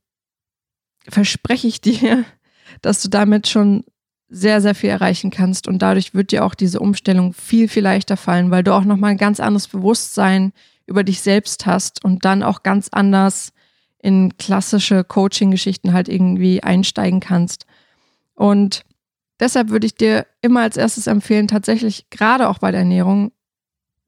verspreche 1.08 1.68
ich 1.68 1.80
dir, 1.80 2.24
dass 2.82 3.00
du 3.00 3.08
damit 3.08 3.48
schon 3.48 3.84
sehr, 4.28 4.60
sehr 4.60 4.74
viel 4.74 4.90
erreichen 4.90 5.30
kannst. 5.30 5.66
Und 5.66 5.80
dadurch 5.80 6.12
wird 6.12 6.32
dir 6.32 6.44
auch 6.44 6.54
diese 6.54 6.80
Umstellung 6.80 7.32
viel, 7.32 7.66
viel 7.66 7.82
leichter 7.82 8.18
fallen, 8.18 8.50
weil 8.50 8.62
du 8.62 8.74
auch 8.74 8.84
nochmal 8.84 9.12
ein 9.12 9.16
ganz 9.16 9.40
anderes 9.40 9.68
Bewusstsein 9.68 10.52
über 10.86 11.02
dich 11.02 11.22
selbst 11.22 11.64
hast 11.64 12.04
und 12.04 12.26
dann 12.26 12.42
auch 12.42 12.62
ganz 12.62 12.88
anders 12.92 13.52
in 14.02 14.37
klassische 14.38 15.04
Coaching-Geschichten 15.04 15.92
halt 15.92 16.09
irgendwie 16.09 16.62
einsteigen 16.62 17.21
kannst. 17.21 17.66
Und 18.35 18.85
deshalb 19.38 19.71
würde 19.71 19.87
ich 19.87 19.95
dir 19.95 20.26
immer 20.40 20.62
als 20.62 20.76
erstes 20.76 21.07
empfehlen, 21.07 21.49
tatsächlich 21.49 22.09
gerade 22.11 22.49
auch 22.49 22.59
bei 22.59 22.71
der 22.71 22.80
Ernährung, 22.80 23.33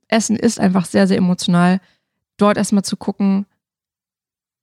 Essen 0.09 0.37
ist 0.37 0.61
einfach 0.61 0.85
sehr, 0.85 1.07
sehr 1.07 1.17
emotional, 1.17 1.81
dort 2.37 2.57
erstmal 2.57 2.85
zu 2.85 2.97
gucken, 2.97 3.47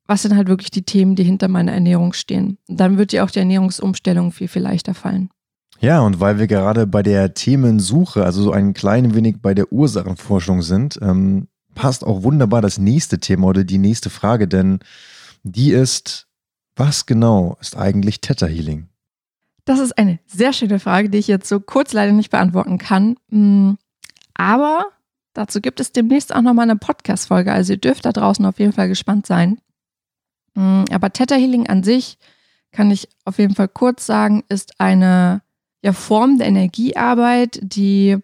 was 0.05 0.23
sind 0.23 0.35
halt 0.35 0.47
wirklich 0.47 0.71
die 0.71 0.83
Themen, 0.83 1.15
die 1.15 1.23
hinter 1.23 1.47
meiner 1.47 1.71
Ernährung 1.71 2.13
stehen. 2.13 2.57
Und 2.67 2.79
dann 2.79 2.97
wird 2.97 3.11
dir 3.11 3.23
auch 3.23 3.31
die 3.31 3.39
Ernährungsumstellung 3.39 4.31
viel, 4.31 4.47
viel 4.47 4.63
leichter 4.63 4.93
fallen. 4.93 5.29
Ja, 5.79 6.01
und 6.01 6.19
weil 6.19 6.39
wir 6.39 6.47
gerade 6.47 6.87
bei 6.87 7.03
der 7.03 7.33
Themensuche, 7.33 8.25
also 8.25 8.41
so 8.41 8.51
ein 8.51 8.73
klein 8.73 9.13
wenig 9.15 9.37
bei 9.41 9.53
der 9.53 9.71
Ursachenforschung 9.71 10.61
sind, 10.61 10.99
ähm, 11.01 11.47
passt 11.73 12.05
auch 12.05 12.23
wunderbar 12.23 12.61
das 12.61 12.79
nächste 12.79 13.19
Thema 13.19 13.47
oder 13.47 13.63
die 13.63 13.77
nächste 13.77 14.09
Frage, 14.09 14.47
denn 14.47 14.79
die 15.43 15.71
ist, 15.71 16.27
was 16.75 17.05
genau 17.05 17.57
ist 17.61 17.77
eigentlich 17.77 18.21
Theta 18.21 18.47
Healing? 18.47 18.89
Das 19.65 19.79
ist 19.79 19.97
eine 19.97 20.19
sehr 20.25 20.53
schöne 20.53 20.79
Frage, 20.79 21.09
die 21.09 21.17
ich 21.17 21.27
jetzt 21.27 21.47
so 21.47 21.59
kurz 21.59 21.93
leider 21.93 22.11
nicht 22.11 22.31
beantworten 22.31 22.77
kann. 22.77 23.17
Mm, 23.29 23.73
aber 24.33 24.85
dazu 25.33 25.61
gibt 25.61 25.79
es 25.79 25.91
demnächst 25.91 26.33
auch 26.33 26.41
nochmal 26.41 26.63
eine 26.63 26.77
Podcast-Folge. 26.77 27.51
Also 27.51 27.73
ihr 27.73 27.79
dürft 27.79 28.05
da 28.05 28.11
draußen 28.11 28.45
auf 28.45 28.59
jeden 28.59 28.73
Fall 28.73 28.87
gespannt 28.87 29.27
sein. 29.27 29.59
Mm, 30.55 30.85
aber 30.91 31.11
Theta 31.11 31.35
Healing 31.35 31.67
an 31.67 31.83
sich, 31.83 32.17
kann 32.71 32.91
ich 32.91 33.09
auf 33.25 33.37
jeden 33.39 33.55
Fall 33.55 33.67
kurz 33.67 34.05
sagen, 34.05 34.43
ist 34.49 34.79
eine 34.79 35.41
ja, 35.83 35.93
Form 35.93 36.37
der 36.37 36.47
Energiearbeit, 36.47 37.59
die 37.61 38.17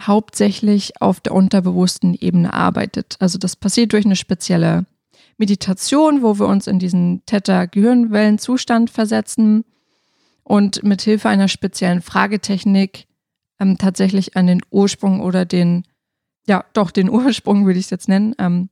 hauptsächlich 0.00 1.00
auf 1.00 1.20
der 1.20 1.34
unterbewussten 1.34 2.14
Ebene 2.14 2.52
arbeitet. 2.52 3.16
Also 3.20 3.38
das 3.38 3.56
passiert 3.56 3.92
durch 3.92 4.04
eine 4.04 4.16
spezielle 4.16 4.84
Meditation, 5.38 6.22
wo 6.22 6.38
wir 6.38 6.46
uns 6.46 6.66
in 6.66 6.78
diesen 6.78 7.22
Theta-Gehirnwellenzustand 7.26 8.90
versetzen 8.90 9.64
und 10.42 10.82
mit 10.82 11.02
Hilfe 11.02 11.28
einer 11.28 11.48
speziellen 11.48 12.00
Fragetechnik 12.00 13.06
ähm, 13.60 13.78
tatsächlich 13.78 14.36
an 14.36 14.46
den 14.46 14.62
Ursprung 14.70 15.20
oder 15.20 15.44
den, 15.44 15.84
ja, 16.46 16.64
doch 16.72 16.90
den 16.90 17.10
Ursprung 17.10 17.66
würde 17.66 17.78
ich 17.78 17.86
es 17.86 17.90
jetzt 17.90 18.08
nennen, 18.08 18.34
ähm, 18.38 18.70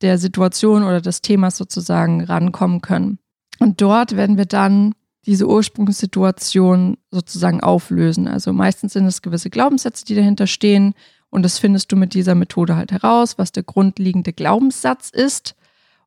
der 0.00 0.18
Situation 0.18 0.84
oder 0.84 1.00
des 1.00 1.22
Themas 1.22 1.56
sozusagen 1.56 2.22
rankommen 2.22 2.80
können. 2.80 3.18
Und 3.58 3.80
dort 3.80 4.16
werden 4.16 4.36
wir 4.36 4.46
dann 4.46 4.94
diese 5.26 5.48
Ursprungssituation 5.48 6.96
sozusagen 7.10 7.60
auflösen. 7.60 8.28
Also 8.28 8.52
meistens 8.52 8.92
sind 8.92 9.06
es 9.06 9.22
gewisse 9.22 9.50
Glaubenssätze, 9.50 10.04
die 10.04 10.14
dahinter 10.14 10.46
stehen. 10.46 10.94
Und 11.30 11.42
das 11.42 11.58
findest 11.58 11.92
du 11.92 11.96
mit 11.96 12.14
dieser 12.14 12.34
Methode 12.34 12.76
halt 12.76 12.92
heraus, 12.92 13.36
was 13.36 13.52
der 13.52 13.64
grundlegende 13.64 14.32
Glaubenssatz 14.32 15.10
ist. 15.10 15.54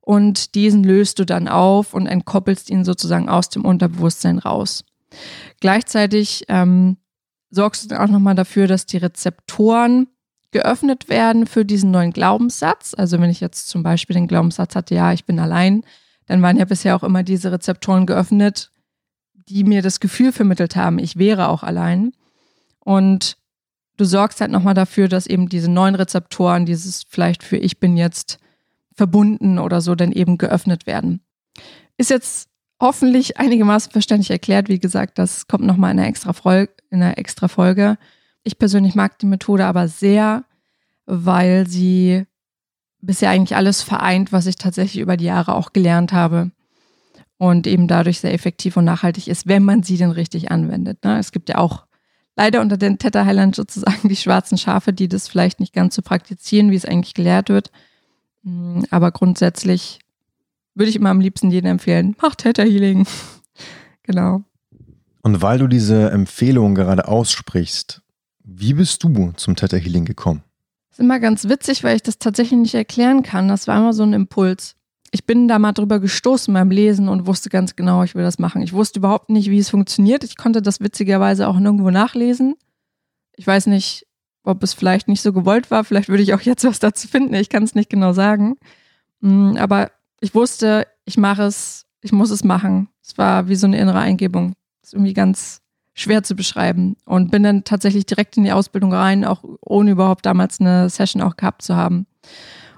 Und 0.01 0.55
diesen 0.55 0.83
löst 0.83 1.19
du 1.19 1.25
dann 1.25 1.47
auf 1.47 1.93
und 1.93 2.07
entkoppelst 2.07 2.69
ihn 2.69 2.83
sozusagen 2.83 3.29
aus 3.29 3.49
dem 3.49 3.65
Unterbewusstsein 3.65 4.39
raus. 4.39 4.83
Gleichzeitig 5.59 6.45
ähm, 6.47 6.97
sorgst 7.51 7.83
du 7.83 7.87
dann 7.89 7.99
auch 7.99 8.11
nochmal 8.11 8.35
dafür, 8.35 8.67
dass 8.67 8.85
die 8.85 8.97
Rezeptoren 8.97 10.07
geöffnet 10.51 11.07
werden 11.07 11.47
für 11.47 11.65
diesen 11.65 11.91
neuen 11.91 12.11
Glaubenssatz. 12.11 12.93
Also 12.97 13.19
wenn 13.19 13.29
ich 13.29 13.39
jetzt 13.39 13.69
zum 13.69 13.83
Beispiel 13.83 14.15
den 14.15 14.27
Glaubenssatz 14.27 14.75
hatte, 14.75 14.95
ja, 14.95 15.13
ich 15.13 15.25
bin 15.25 15.39
allein, 15.39 15.83
dann 16.25 16.41
waren 16.41 16.57
ja 16.57 16.65
bisher 16.65 16.95
auch 16.95 17.03
immer 17.03 17.23
diese 17.23 17.51
Rezeptoren 17.51 18.05
geöffnet, 18.05 18.71
die 19.33 19.63
mir 19.63 19.81
das 19.81 19.99
Gefühl 19.99 20.31
vermittelt 20.31 20.75
haben, 20.75 20.99
ich 20.99 21.17
wäre 21.17 21.47
auch 21.49 21.63
allein. 21.63 22.13
Und 22.79 23.37
du 23.97 24.05
sorgst 24.05 24.41
halt 24.41 24.51
nochmal 24.51 24.73
dafür, 24.73 25.07
dass 25.07 25.27
eben 25.27 25.49
diese 25.49 25.69
neuen 25.69 25.95
Rezeptoren, 25.95 26.65
dieses 26.65 27.03
vielleicht 27.07 27.43
für 27.43 27.57
ich 27.57 27.79
bin 27.79 27.97
jetzt 27.97 28.39
verbunden 28.93 29.59
oder 29.59 29.81
so, 29.81 29.95
dann 29.95 30.11
eben 30.11 30.37
geöffnet 30.37 30.85
werden. 30.87 31.21
Ist 31.97 32.09
jetzt 32.09 32.49
hoffentlich 32.79 33.37
einigermaßen 33.37 33.91
verständlich 33.91 34.31
erklärt. 34.31 34.67
Wie 34.67 34.79
gesagt, 34.79 35.19
das 35.19 35.47
kommt 35.47 35.65
nochmal 35.65 35.91
in 35.91 35.99
einer 35.99 36.07
extra 36.07 36.33
Folge, 36.33 36.73
in 36.89 37.01
einer 37.01 37.17
extra 37.17 37.47
Folge. 37.47 37.97
Ich 38.43 38.57
persönlich 38.57 38.95
mag 38.95 39.19
die 39.19 39.27
Methode 39.27 39.65
aber 39.65 39.87
sehr, 39.87 40.43
weil 41.05 41.67
sie 41.67 42.25
bisher 43.01 43.29
eigentlich 43.29 43.55
alles 43.55 43.81
vereint, 43.81 44.31
was 44.31 44.47
ich 44.47 44.55
tatsächlich 44.55 45.01
über 45.01 45.17
die 45.17 45.25
Jahre 45.25 45.55
auch 45.55 45.73
gelernt 45.73 46.11
habe 46.11 46.51
und 47.37 47.65
eben 47.67 47.87
dadurch 47.87 48.19
sehr 48.19 48.33
effektiv 48.33 48.77
und 48.77 48.85
nachhaltig 48.85 49.27
ist, 49.27 49.47
wenn 49.47 49.63
man 49.63 49.83
sie 49.83 49.97
denn 49.97 50.11
richtig 50.11 50.51
anwendet. 50.51 51.03
Ne? 51.03 51.17
Es 51.17 51.31
gibt 51.31 51.49
ja 51.49 51.57
auch 51.57 51.85
leider 52.35 52.61
unter 52.61 52.77
den 52.77 52.97
Theta 52.99 53.25
Highland 53.25 53.55
sozusagen 53.55 54.07
die 54.07 54.15
schwarzen 54.15 54.57
Schafe, 54.57 54.93
die 54.93 55.07
das 55.07 55.27
vielleicht 55.27 55.59
nicht 55.59 55.73
ganz 55.73 55.95
so 55.95 56.01
praktizieren, 56.01 56.71
wie 56.71 56.75
es 56.75 56.85
eigentlich 56.85 57.13
gelehrt 57.13 57.49
wird. 57.49 57.71
Mm, 58.43 58.83
aber 58.89 59.11
grundsätzlich 59.11 59.99
würde 60.73 60.89
ich 60.89 60.95
immer 60.95 61.09
am 61.09 61.19
liebsten 61.19 61.51
jedem 61.51 61.71
empfehlen, 61.71 62.15
mach 62.21 62.35
Theta 62.35 62.63
Healing. 62.63 63.05
genau. 64.03 64.43
Und 65.21 65.41
weil 65.41 65.59
du 65.59 65.67
diese 65.67 66.09
Empfehlung 66.11 66.75
gerade 66.75 67.07
aussprichst, 67.07 68.01
wie 68.43 68.73
bist 68.73 69.03
du 69.03 69.31
zum 69.35 69.55
Theta 69.55 69.77
Healing 69.77 70.05
gekommen? 70.05 70.43
Das 70.89 70.99
ist 70.99 71.03
immer 71.03 71.19
ganz 71.19 71.47
witzig, 71.47 71.83
weil 71.83 71.95
ich 71.95 72.03
das 72.03 72.19
tatsächlich 72.19 72.59
nicht 72.59 72.73
erklären 72.73 73.23
kann. 73.23 73.47
Das 73.47 73.67
war 73.67 73.77
immer 73.77 73.93
so 73.93 74.03
ein 74.03 74.13
Impuls. 74.13 74.75
Ich 75.11 75.25
bin 75.25 75.47
da 75.47 75.59
mal 75.59 75.73
drüber 75.73 75.99
gestoßen 75.99 76.53
beim 76.53 76.71
Lesen 76.71 77.09
und 77.09 77.27
wusste 77.27 77.49
ganz 77.49 77.75
genau, 77.75 78.03
ich 78.03 78.15
will 78.15 78.23
das 78.23 78.39
machen. 78.39 78.61
Ich 78.61 78.73
wusste 78.73 78.99
überhaupt 78.99 79.29
nicht, 79.29 79.49
wie 79.49 79.59
es 79.59 79.69
funktioniert. 79.69 80.23
Ich 80.23 80.37
konnte 80.37 80.61
das 80.61 80.79
witzigerweise 80.79 81.47
auch 81.47 81.59
nirgendwo 81.59 81.91
nachlesen. 81.91 82.55
Ich 83.35 83.45
weiß 83.45 83.67
nicht, 83.67 84.07
ob 84.43 84.63
es 84.63 84.73
vielleicht 84.73 85.07
nicht 85.07 85.21
so 85.21 85.33
gewollt 85.33 85.71
war. 85.71 85.83
Vielleicht 85.83 86.09
würde 86.09 86.23
ich 86.23 86.33
auch 86.33 86.41
jetzt 86.41 86.63
was 86.63 86.79
dazu 86.79 87.07
finden. 87.07 87.33
Ich 87.35 87.49
kann 87.49 87.63
es 87.63 87.75
nicht 87.75 87.89
genau 87.89 88.13
sagen. 88.13 88.57
Mm, 89.19 89.55
aber 89.57 89.91
ich 90.19 90.33
wusste, 90.33 90.87
ich 91.05 91.17
mache 91.17 91.43
es, 91.43 91.85
ich 92.01 92.11
muss 92.11 92.31
es 92.31 92.43
machen. 92.43 92.89
Es 93.03 93.17
war 93.17 93.47
wie 93.47 93.55
so 93.55 93.67
eine 93.67 93.77
innere 93.77 93.99
Eingebung. 93.99 94.53
Das 94.81 94.89
ist 94.89 94.93
irgendwie 94.93 95.13
ganz 95.13 95.61
schwer 95.93 96.23
zu 96.23 96.35
beschreiben. 96.35 96.95
Und 97.05 97.31
bin 97.31 97.43
dann 97.43 97.63
tatsächlich 97.63 98.05
direkt 98.05 98.37
in 98.37 98.43
die 98.43 98.51
Ausbildung 98.51 98.93
rein, 98.93 99.25
auch 99.25 99.43
ohne 99.61 99.91
überhaupt 99.91 100.25
damals 100.25 100.59
eine 100.59 100.89
Session 100.89 101.21
auch 101.21 101.35
gehabt 101.35 101.61
zu 101.61 101.75
haben. 101.75 102.07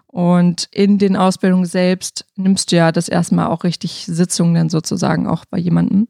Und 0.08 0.67
in 0.72 1.00
den 1.00 1.15
Ausbildungen 1.15 1.65
selbst 1.65 2.25
nimmst 2.36 2.72
du 2.72 2.75
ja 2.75 2.91
das 2.91 3.10
erstmal 3.10 3.48
auch 3.48 3.63
richtig 3.63 4.05
Sitzungen 4.05 4.53
dann 4.53 4.70
sozusagen 4.70 5.27
auch 5.27 5.46
bei 5.46 5.58
jemandem. 5.58 6.08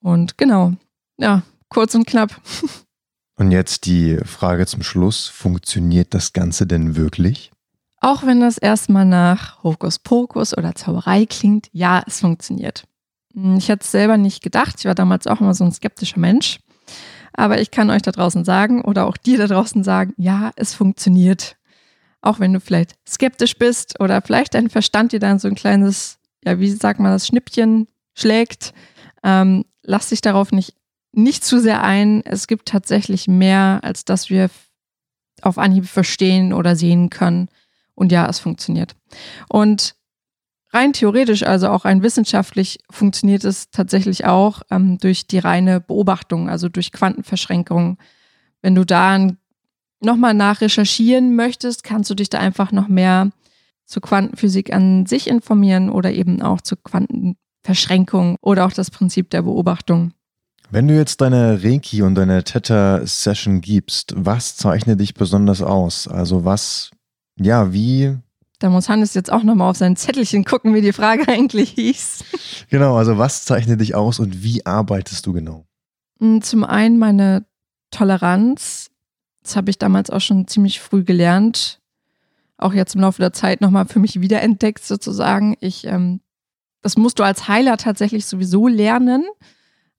Und 0.00 0.38
genau, 0.38 0.72
ja, 1.18 1.42
kurz 1.68 1.94
und 1.94 2.06
knapp. 2.06 2.40
Und 3.36 3.50
jetzt 3.50 3.86
die 3.86 4.18
Frage 4.24 4.66
zum 4.66 4.82
Schluss, 4.82 5.28
funktioniert 5.28 6.14
das 6.14 6.32
Ganze 6.32 6.66
denn 6.66 6.96
wirklich? 6.96 7.50
Auch 8.00 8.26
wenn 8.26 8.40
das 8.40 8.58
erstmal 8.58 9.04
nach 9.04 9.62
Hokuspokus 9.62 10.56
oder 10.56 10.74
Zauberei 10.74 11.24
klingt, 11.24 11.68
ja, 11.72 12.02
es 12.06 12.20
funktioniert. 12.20 12.84
Hm, 13.34 13.56
ich 13.56 13.68
hätte 13.68 13.84
es 13.84 13.90
selber 13.90 14.16
nicht 14.16 14.42
gedacht. 14.42 14.76
Ich 14.78 14.84
war 14.84 14.94
damals 14.94 15.26
auch 15.26 15.40
immer 15.40 15.54
so 15.54 15.64
ein 15.64 15.72
skeptischer 15.72 16.18
Mensch. 16.18 16.58
Aber 17.32 17.60
ich 17.60 17.70
kann 17.70 17.90
euch 17.90 18.02
da 18.02 18.10
draußen 18.10 18.44
sagen 18.44 18.82
oder 18.82 19.06
auch 19.06 19.16
dir 19.16 19.38
da 19.38 19.46
draußen 19.46 19.84
sagen, 19.84 20.12
ja, 20.16 20.50
es 20.56 20.74
funktioniert. 20.74 21.56
Auch 22.20 22.40
wenn 22.40 22.52
du 22.52 22.60
vielleicht 22.60 22.96
skeptisch 23.08 23.56
bist 23.56 23.98
oder 24.00 24.20
vielleicht 24.20 24.54
dein 24.54 24.68
Verstand 24.68 25.12
dir 25.12 25.20
dann 25.20 25.38
so 25.38 25.48
ein 25.48 25.54
kleines, 25.54 26.18
ja, 26.44 26.58
wie 26.58 26.70
sagt 26.70 27.00
man 27.00 27.12
das, 27.12 27.26
Schnippchen 27.26 27.88
schlägt, 28.14 28.74
ähm, 29.22 29.64
lass 29.82 30.10
dich 30.10 30.20
darauf 30.20 30.52
nicht, 30.52 30.74
nicht 31.12 31.44
zu 31.44 31.60
sehr 31.60 31.82
ein. 31.82 32.22
Es 32.24 32.46
gibt 32.46 32.68
tatsächlich 32.68 33.28
mehr, 33.28 33.80
als 33.82 34.04
dass 34.04 34.30
wir 34.30 34.50
auf 35.42 35.58
Anhieb 35.58 35.86
verstehen 35.86 36.52
oder 36.52 36.76
sehen 36.76 37.10
können. 37.10 37.48
Und 37.94 38.12
ja, 38.12 38.26
es 38.28 38.38
funktioniert. 38.38 38.96
Und 39.48 39.94
rein 40.70 40.92
theoretisch, 40.92 41.42
also 41.42 41.68
auch 41.68 41.84
rein 41.84 42.02
wissenschaftlich, 42.02 42.78
funktioniert 42.90 43.44
es 43.44 43.70
tatsächlich 43.70 44.24
auch 44.24 44.62
ähm, 44.70 44.98
durch 44.98 45.26
die 45.26 45.38
reine 45.38 45.80
Beobachtung, 45.80 46.48
also 46.48 46.68
durch 46.68 46.92
Quantenverschränkungen. 46.92 47.98
Wenn 48.62 48.74
du 48.74 48.84
da 48.84 49.28
nochmal 50.00 50.34
nachrecherchieren 50.34 51.36
möchtest, 51.36 51.84
kannst 51.84 52.10
du 52.10 52.14
dich 52.14 52.30
da 52.30 52.38
einfach 52.38 52.72
noch 52.72 52.88
mehr 52.88 53.30
zur 53.84 54.02
Quantenphysik 54.02 54.72
an 54.72 55.06
sich 55.06 55.28
informieren 55.28 55.90
oder 55.90 56.12
eben 56.12 56.40
auch 56.40 56.60
zur 56.60 56.78
Quantenverschränkung 56.82 58.36
oder 58.40 58.64
auch 58.66 58.72
das 58.72 58.90
Prinzip 58.90 59.30
der 59.30 59.42
Beobachtung. 59.42 60.12
Wenn 60.72 60.88
du 60.88 60.96
jetzt 60.96 61.20
deine 61.20 61.62
Reiki 61.62 62.00
und 62.00 62.14
deine 62.14 62.44
Theta-Session 62.44 63.60
gibst, 63.60 64.14
was 64.16 64.56
zeichnet 64.56 65.00
dich 65.00 65.12
besonders 65.12 65.60
aus? 65.60 66.08
Also 66.08 66.46
was 66.46 66.90
ja, 67.38 67.74
wie. 67.74 68.16
Da 68.58 68.70
muss 68.70 68.88
Hannes 68.88 69.12
jetzt 69.12 69.30
auch 69.30 69.42
nochmal 69.42 69.68
auf 69.68 69.76
sein 69.76 69.96
Zettelchen 69.96 70.46
gucken, 70.46 70.74
wie 70.74 70.80
die 70.80 70.94
Frage 70.94 71.28
eigentlich 71.28 71.72
hieß. 71.72 72.24
Genau, 72.70 72.96
also 72.96 73.18
was 73.18 73.44
zeichnet 73.44 73.82
dich 73.82 73.94
aus 73.94 74.18
und 74.18 74.42
wie 74.42 74.64
arbeitest 74.64 75.26
du 75.26 75.34
genau? 75.34 75.66
Mm, 76.20 76.40
zum 76.40 76.64
einen 76.64 76.98
meine 76.98 77.44
Toleranz. 77.90 78.90
Das 79.42 79.56
habe 79.56 79.68
ich 79.68 79.76
damals 79.76 80.08
auch 80.08 80.22
schon 80.22 80.48
ziemlich 80.48 80.80
früh 80.80 81.04
gelernt. 81.04 81.82
Auch 82.56 82.72
jetzt 82.72 82.94
im 82.94 83.02
Laufe 83.02 83.20
der 83.20 83.34
Zeit 83.34 83.60
nochmal 83.60 83.84
für 83.84 83.98
mich 83.98 84.22
wiederentdeckt, 84.22 84.82
sozusagen. 84.82 85.54
Ich, 85.60 85.86
ähm, 85.86 86.22
das 86.80 86.96
musst 86.96 87.18
du 87.18 87.24
als 87.24 87.46
Heiler 87.46 87.76
tatsächlich 87.76 88.24
sowieso 88.24 88.68
lernen, 88.68 89.26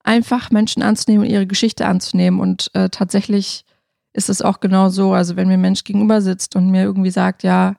einfach 0.04 0.52
Menschen 0.52 0.84
anzunehmen 0.84 1.26
und 1.26 1.32
ihre 1.32 1.48
Geschichte 1.48 1.88
anzunehmen. 1.88 2.40
Und 2.40 2.70
äh, 2.74 2.90
tatsächlich 2.90 3.66
ist 4.14 4.30
es 4.30 4.42
auch 4.42 4.60
genau 4.60 4.90
so. 4.90 5.14
Also 5.14 5.36
wenn 5.36 5.48
mir 5.48 5.56
ein 5.56 5.62
Mensch 5.62 5.84
gegenüber 5.84 6.22
sitzt 6.22 6.56
und 6.56 6.70
mir 6.70 6.84
irgendwie 6.84 7.12
sagt, 7.12 7.44
ja, 7.44 7.76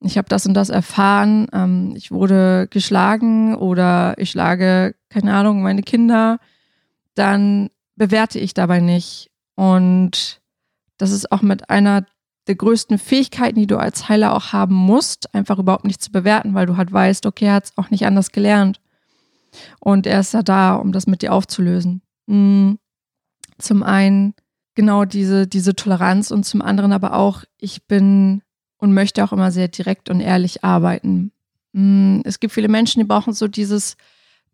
ich 0.00 0.18
habe 0.18 0.28
das 0.28 0.46
und 0.46 0.54
das 0.54 0.68
erfahren, 0.68 1.48
ähm, 1.52 1.94
ich 1.96 2.10
wurde 2.10 2.68
geschlagen 2.70 3.54
oder 3.56 4.14
ich 4.18 4.30
schlage, 4.30 4.94
keine 5.08 5.34
Ahnung, 5.34 5.62
meine 5.62 5.82
Kinder, 5.82 6.38
dann 7.14 7.70
bewerte 7.96 8.38
ich 8.38 8.54
dabei 8.54 8.80
nicht. 8.80 9.30
Und 9.54 10.40
das 10.98 11.10
ist 11.10 11.32
auch 11.32 11.42
mit 11.42 11.70
einer 11.70 12.06
der 12.46 12.54
größten 12.54 12.98
Fähigkeiten, 12.98 13.58
die 13.58 13.66
du 13.66 13.78
als 13.78 14.08
Heiler 14.08 14.34
auch 14.34 14.52
haben 14.52 14.74
musst, 14.74 15.34
einfach 15.34 15.58
überhaupt 15.58 15.84
nicht 15.84 16.02
zu 16.02 16.12
bewerten, 16.12 16.54
weil 16.54 16.66
du 16.66 16.76
halt 16.76 16.92
weißt, 16.92 17.26
okay, 17.26 17.46
er 17.46 17.54
hat 17.54 17.64
es 17.64 17.72
auch 17.76 17.90
nicht 17.90 18.06
anders 18.06 18.30
gelernt. 18.30 18.80
Und 19.80 20.06
er 20.06 20.20
ist 20.20 20.34
ja 20.34 20.42
da, 20.42 20.74
um 20.74 20.92
das 20.92 21.06
mit 21.06 21.22
dir 21.22 21.32
aufzulösen. 21.32 22.02
Mhm. 22.26 22.78
Zum 23.58 23.82
einen 23.82 24.34
genau 24.74 25.04
diese, 25.04 25.46
diese 25.46 25.74
Toleranz 25.74 26.30
und 26.30 26.44
zum 26.44 26.62
anderen 26.62 26.92
aber 26.92 27.14
auch, 27.14 27.44
ich 27.58 27.86
bin 27.86 28.42
und 28.78 28.92
möchte 28.92 29.24
auch 29.24 29.32
immer 29.32 29.50
sehr 29.50 29.68
direkt 29.68 30.10
und 30.10 30.20
ehrlich 30.20 30.62
arbeiten. 30.62 31.32
Mm, 31.72 32.20
es 32.24 32.40
gibt 32.40 32.52
viele 32.52 32.68
Menschen, 32.68 33.00
die 33.00 33.06
brauchen 33.06 33.32
so 33.32 33.48
dieses 33.48 33.96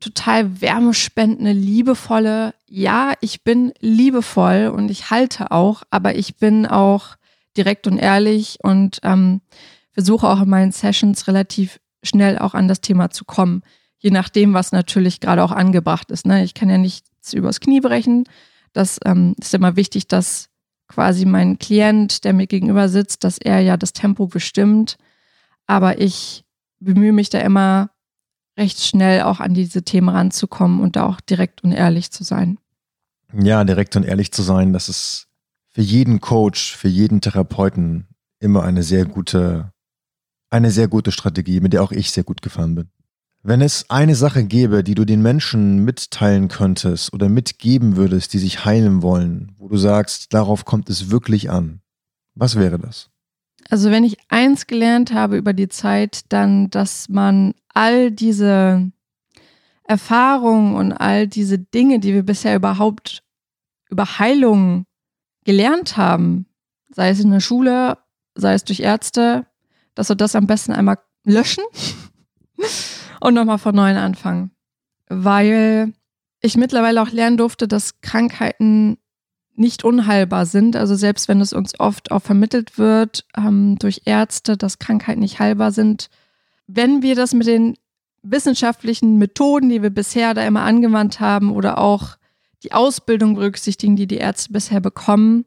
total 0.01 0.61
wärmespendende, 0.61 1.53
liebevolle, 1.53 2.55
ja, 2.69 3.13
ich 3.21 3.45
bin 3.45 3.73
liebevoll 3.81 4.73
und 4.75 4.91
ich 4.91 5.11
halte 5.11 5.51
auch, 5.51 5.83
aber 5.91 6.17
ich 6.17 6.37
bin 6.37 6.67
auch 6.67 7.17
direkt 7.57 7.87
und 7.87 7.99
ehrlich 7.99 8.59
und 8.63 8.99
ähm, 9.03 9.41
versuche 9.93 10.29
auch 10.29 10.41
in 10.41 10.49
meinen 10.49 10.73
Sessions 10.73 11.29
relativ 11.29 11.81
schnell 12.03 12.39
auch 12.39 12.55
an 12.55 12.67
das 12.67 12.81
Thema 12.81 13.11
zu 13.11 13.25
kommen, 13.25 13.63
je 14.03 14.11
nachdem, 14.11 14.53
was 14.53 14.73
natürlich 14.73 15.21
gerade 15.21 15.43
auch 15.43 15.53
angebracht 15.53 16.11
ist. 16.11 16.27
Ne? 16.27 16.45
Ich 16.45 16.55
kann 16.55 16.69
ja 16.69 16.77
nichts 16.77 17.33
übers 17.33 17.61
Knie 17.61 17.81
brechen, 17.81 18.25
das 18.73 18.99
ähm, 19.05 19.35
ist 19.41 19.55
immer 19.55 19.77
wichtig, 19.77 20.09
dass 20.09 20.49
quasi 20.89 21.25
mein 21.25 21.59
Klient, 21.59 22.25
der 22.25 22.33
mir 22.33 22.47
gegenüber 22.47 22.89
sitzt, 22.89 23.25
dass 23.25 23.39
er 23.39 23.61
ja 23.61 23.77
das 23.77 23.93
Tempo 23.93 24.27
bestimmt. 24.27 24.97
Aber 25.67 26.01
ich 26.01 26.45
bemühe 26.81 27.13
mich 27.13 27.31
da 27.31 27.39
immer 27.41 27.91
recht 28.59 28.81
schnell 28.81 29.23
auch 29.23 29.41
an 29.41 29.55
diese 29.55 29.83
Themen 29.83 30.09
ranzukommen 30.09 30.81
und 30.81 30.97
da 30.97 31.07
auch 31.07 31.21
direkt 31.21 31.65
und 31.65 31.73
ehrlich 31.73 32.11
zu 32.11 32.25
sein. 32.25 32.59
Ja, 33.33 33.65
direkt 33.65 33.97
und 33.97 34.05
ehrlich 34.05 34.33
zu 34.33 34.43
sein, 34.43 34.73
das 34.73 34.89
ist 34.89 35.29
für 35.71 35.81
jeden 35.81 36.21
Coach, 36.21 36.77
für 36.77 36.89
jeden 36.89 37.21
Therapeuten 37.23 38.09
immer 38.41 38.63
eine 38.63 38.83
sehr 38.83 39.07
gute, 39.07 39.73
eine 40.51 40.71
sehr 40.71 40.89
gute 40.89 41.13
Strategie, 41.13 41.61
mit 41.61 41.73
der 41.73 41.83
auch 41.83 41.93
ich 41.93 42.11
sehr 42.11 42.25
gut 42.25 42.43
gefahren 42.43 42.75
bin. 42.75 42.91
Wenn 43.45 43.61
es 43.61 43.91
eine 43.91 44.15
Sache 44.15 44.45
gäbe, 44.45 44.85
die 44.85 44.95
du 44.95 45.05
den 45.05 45.21
Menschen 45.21 45.85
mitteilen 45.85 46.47
könntest 46.47 47.13
oder 47.13 47.29
mitgeben 47.29 47.97
würdest, 47.97 48.33
die 48.35 48.39
sich 48.39 48.65
heilen 48.65 49.03
wollen, 49.03 49.51
wo 49.59 49.69
du 49.69 49.77
sagst, 49.77 50.33
darauf 50.33 50.65
kommt 50.65 50.89
es 50.89 51.11
wirklich 51.11 51.51
an, 51.51 51.81
was 52.37 52.55
wäre 52.57 52.79
das? 52.79 53.11
Also 53.69 53.91
wenn 53.91 54.05
ich 54.05 54.19
eins 54.29 54.69
gelernt 54.69 55.13
habe 55.13 55.37
über 55.37 55.55
die 55.55 55.69
Zeit, 55.69 56.21
dann, 56.29 56.71
dass 56.71 57.09
man 57.09 57.55
all 57.75 58.13
diese 58.13 58.93
Erfahrungen 59.83 60.77
und 60.77 60.93
all 60.93 61.27
diese 61.27 61.59
Dinge, 61.59 61.99
die 61.99 62.15
wir 62.15 62.23
bisher 62.23 62.55
überhaupt 62.55 63.25
über 63.91 64.21
Heilung 64.21 64.87
gelernt 65.45 65.97
haben, 65.97 66.47
sei 66.95 67.09
es 67.09 67.19
in 67.19 67.33
der 67.33 67.41
Schule, 67.41 67.99
sei 68.37 68.55
es 68.55 68.63
durch 68.63 68.81
Ärzte, 68.81 69.47
dass 69.97 70.09
wir 70.09 70.17
das 70.17 70.37
am 70.37 70.47
besten 70.47 70.73
einmal 70.73 70.99
löschen 71.25 71.65
und 73.23 73.35
nochmal 73.35 73.59
von 73.59 73.75
neuem 73.75 73.97
anfangen. 73.97 74.51
Weil 75.09 75.93
ich 76.41 76.57
mittlerweile 76.57 77.01
auch 77.01 77.11
lernen 77.11 77.37
durfte, 77.37 77.69
dass 77.69 78.01
Krankheiten 78.01 78.99
nicht 79.55 79.85
unheilbar 79.85 80.45
sind. 80.45 80.75
Also 80.75 80.97
selbst 80.97 81.29
wenn 81.29 81.41
es 81.41 81.53
uns 81.53 81.79
oft 81.79 82.11
auch 82.11 82.23
vermittelt 82.23 82.79
wird 82.79 83.25
ähm, 83.37 83.77
durch 83.79 84.03
Ärzte, 84.07 84.57
dass 84.57 84.79
Krankheiten 84.79 85.21
nicht 85.21 85.39
heilbar 85.39 85.71
sind, 85.71 86.09
wenn 86.67 87.03
wir 87.03 87.15
das 87.15 87.33
mit 87.33 87.47
den 87.47 87.77
wissenschaftlichen 88.23 89.19
Methoden, 89.19 89.69
die 89.69 89.83
wir 89.83 89.91
bisher 89.91 90.35
da 90.35 90.45
immer 90.45 90.63
angewandt 90.63 91.21
haben 91.21 91.53
oder 91.53 91.79
auch 91.79 92.17
die 92.65 92.73
Ausbildung 92.73 93.35
berücksichtigen, 93.35 93.95
die 93.95 94.07
die 94.07 94.17
Ärzte 94.17 94.53
bisher 94.53 94.81
bekommen, 94.81 95.45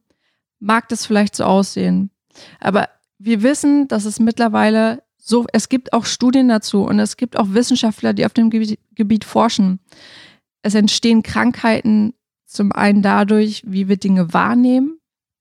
mag 0.59 0.87
das 0.89 1.05
vielleicht 1.05 1.35
so 1.35 1.43
aussehen. 1.43 2.11
Aber 2.59 2.87
wir 3.17 3.43
wissen, 3.43 3.87
dass 3.87 4.05
es 4.05 4.19
mittlerweile 4.19 5.01
so, 5.27 5.47
es 5.53 5.69
gibt 5.69 5.91
auch 5.91 6.05
Studien 6.05 6.47
dazu 6.49 6.83
und 6.83 6.99
es 6.99 7.17
gibt 7.17 7.35
auch 7.35 7.47
Wissenschaftler, 7.49 8.13
die 8.13 8.27
auf 8.27 8.33
dem 8.33 8.51
Gebiet 8.51 9.25
forschen. 9.25 9.79
Es 10.61 10.75
entstehen 10.75 11.23
Krankheiten 11.23 12.13
zum 12.45 12.71
einen 12.71 13.01
dadurch, 13.01 13.63
wie 13.65 13.87
wir 13.87 13.97
Dinge 13.97 14.33
wahrnehmen. 14.33 14.99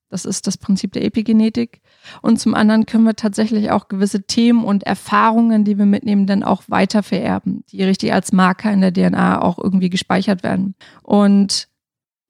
Das 0.09 0.25
ist 0.25 0.47
das 0.47 0.57
Prinzip 0.57 0.95
der 0.95 1.05
Epigenetik. 1.05 1.83
Und 2.23 2.41
zum 2.41 2.55
anderen 2.55 2.87
können 2.87 3.05
wir 3.05 3.15
tatsächlich 3.15 3.73
auch 3.73 3.89
gewisse 3.89 4.23
Themen 4.23 4.65
und 4.65 4.85
Erfahrungen, 4.85 5.65
die 5.65 5.77
wir 5.77 5.87
mitnehmen, 5.87 6.27
dann 6.27 6.45
auch 6.45 6.63
weiter 6.69 7.03
vererben, 7.03 7.63
die 7.69 7.83
richtig 7.83 8.15
als 8.15 8.33
Marker 8.33 8.73
in 8.73 8.81
der 8.81 8.93
DNA 8.93 9.43
auch 9.43 9.59
irgendwie 9.59 9.91
gespeichert 9.91 10.43
werden. 10.43 10.77
Und 11.03 11.69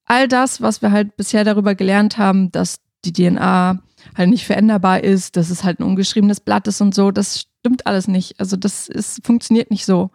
all 0.06 0.26
das, 0.26 0.60
was 0.60 0.82
wir 0.82 0.90
halt 0.90 1.16
bisher 1.16 1.44
darüber 1.44 1.76
gelernt 1.76 2.18
haben, 2.18 2.50
dass 2.50 2.80
die 3.04 3.12
DNA 3.12 3.80
halt 4.16 4.30
nicht 4.30 4.46
veränderbar 4.46 5.02
ist, 5.02 5.36
dass 5.36 5.50
es 5.50 5.64
halt 5.64 5.80
ein 5.80 5.84
ungeschriebenes 5.84 6.40
Blatt 6.40 6.66
ist 6.68 6.80
und 6.80 6.94
so, 6.94 7.10
das 7.10 7.46
stimmt 7.60 7.86
alles 7.86 8.08
nicht. 8.08 8.38
Also 8.40 8.56
das 8.56 8.88
ist, 8.88 9.24
funktioniert 9.24 9.70
nicht 9.70 9.86
so. 9.86 10.10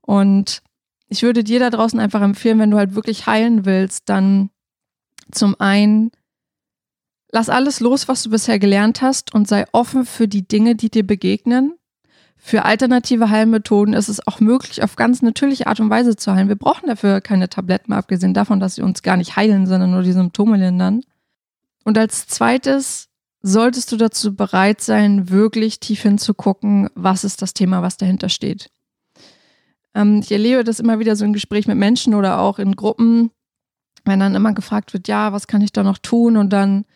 Und 0.00 0.62
ich 1.08 1.22
würde 1.22 1.44
dir 1.44 1.60
da 1.60 1.70
draußen 1.70 1.98
einfach 2.00 2.22
empfehlen, 2.22 2.58
wenn 2.58 2.70
du 2.70 2.76
halt 2.76 2.94
wirklich 2.94 3.26
heilen 3.26 3.64
willst, 3.64 4.08
dann 4.08 4.50
zum 5.30 5.58
einen 5.58 6.10
lass 7.32 7.48
alles 7.48 7.80
los, 7.80 8.06
was 8.06 8.22
du 8.22 8.30
bisher 8.30 8.58
gelernt 8.58 9.02
hast 9.02 9.34
und 9.34 9.48
sei 9.48 9.64
offen 9.72 10.06
für 10.06 10.28
die 10.28 10.46
Dinge, 10.46 10.76
die 10.76 10.90
dir 10.90 11.06
begegnen. 11.06 11.74
Für 12.36 12.64
alternative 12.64 13.30
Heilmethoden 13.30 13.94
ist 13.94 14.08
es 14.08 14.26
auch 14.26 14.38
möglich, 14.38 14.82
auf 14.82 14.96
ganz 14.96 15.22
natürliche 15.22 15.66
Art 15.66 15.80
und 15.80 15.88
Weise 15.88 16.14
zu 16.14 16.34
heilen. 16.34 16.48
Wir 16.48 16.56
brauchen 16.56 16.86
dafür 16.86 17.20
keine 17.20 17.48
Tabletten, 17.48 17.92
abgesehen 17.92 18.34
davon, 18.34 18.60
dass 18.60 18.74
sie 18.74 18.82
uns 18.82 19.02
gar 19.02 19.16
nicht 19.16 19.34
heilen, 19.36 19.66
sondern 19.66 19.90
nur 19.90 20.02
die 20.02 20.12
Symptome 20.12 20.58
lindern. 20.58 21.00
Und 21.84 21.96
als 21.98 22.26
zweites 22.26 23.08
solltest 23.46 23.92
du 23.92 23.98
dazu 23.98 24.34
bereit 24.34 24.80
sein, 24.80 25.28
wirklich 25.28 25.78
tief 25.78 26.00
hinzugucken, 26.00 26.88
was 26.94 27.24
ist 27.24 27.42
das 27.42 27.52
Thema, 27.52 27.82
was 27.82 27.98
dahinter 27.98 28.30
steht. 28.30 28.70
Ähm, 29.94 30.20
ich 30.22 30.32
erlebe 30.32 30.64
das 30.64 30.80
immer 30.80 30.98
wieder 30.98 31.14
so 31.14 31.26
im 31.26 31.34
Gespräch 31.34 31.66
mit 31.66 31.76
Menschen 31.76 32.14
oder 32.14 32.40
auch 32.40 32.58
in 32.58 32.74
Gruppen, 32.74 33.30
wenn 34.06 34.18
dann 34.18 34.34
immer 34.34 34.54
gefragt 34.54 34.94
wird, 34.94 35.08
ja, 35.08 35.32
was 35.34 35.46
kann 35.46 35.60
ich 35.60 35.72
da 35.72 35.82
noch 35.82 35.98
tun? 35.98 36.38
Und 36.38 36.54
dann 36.54 36.86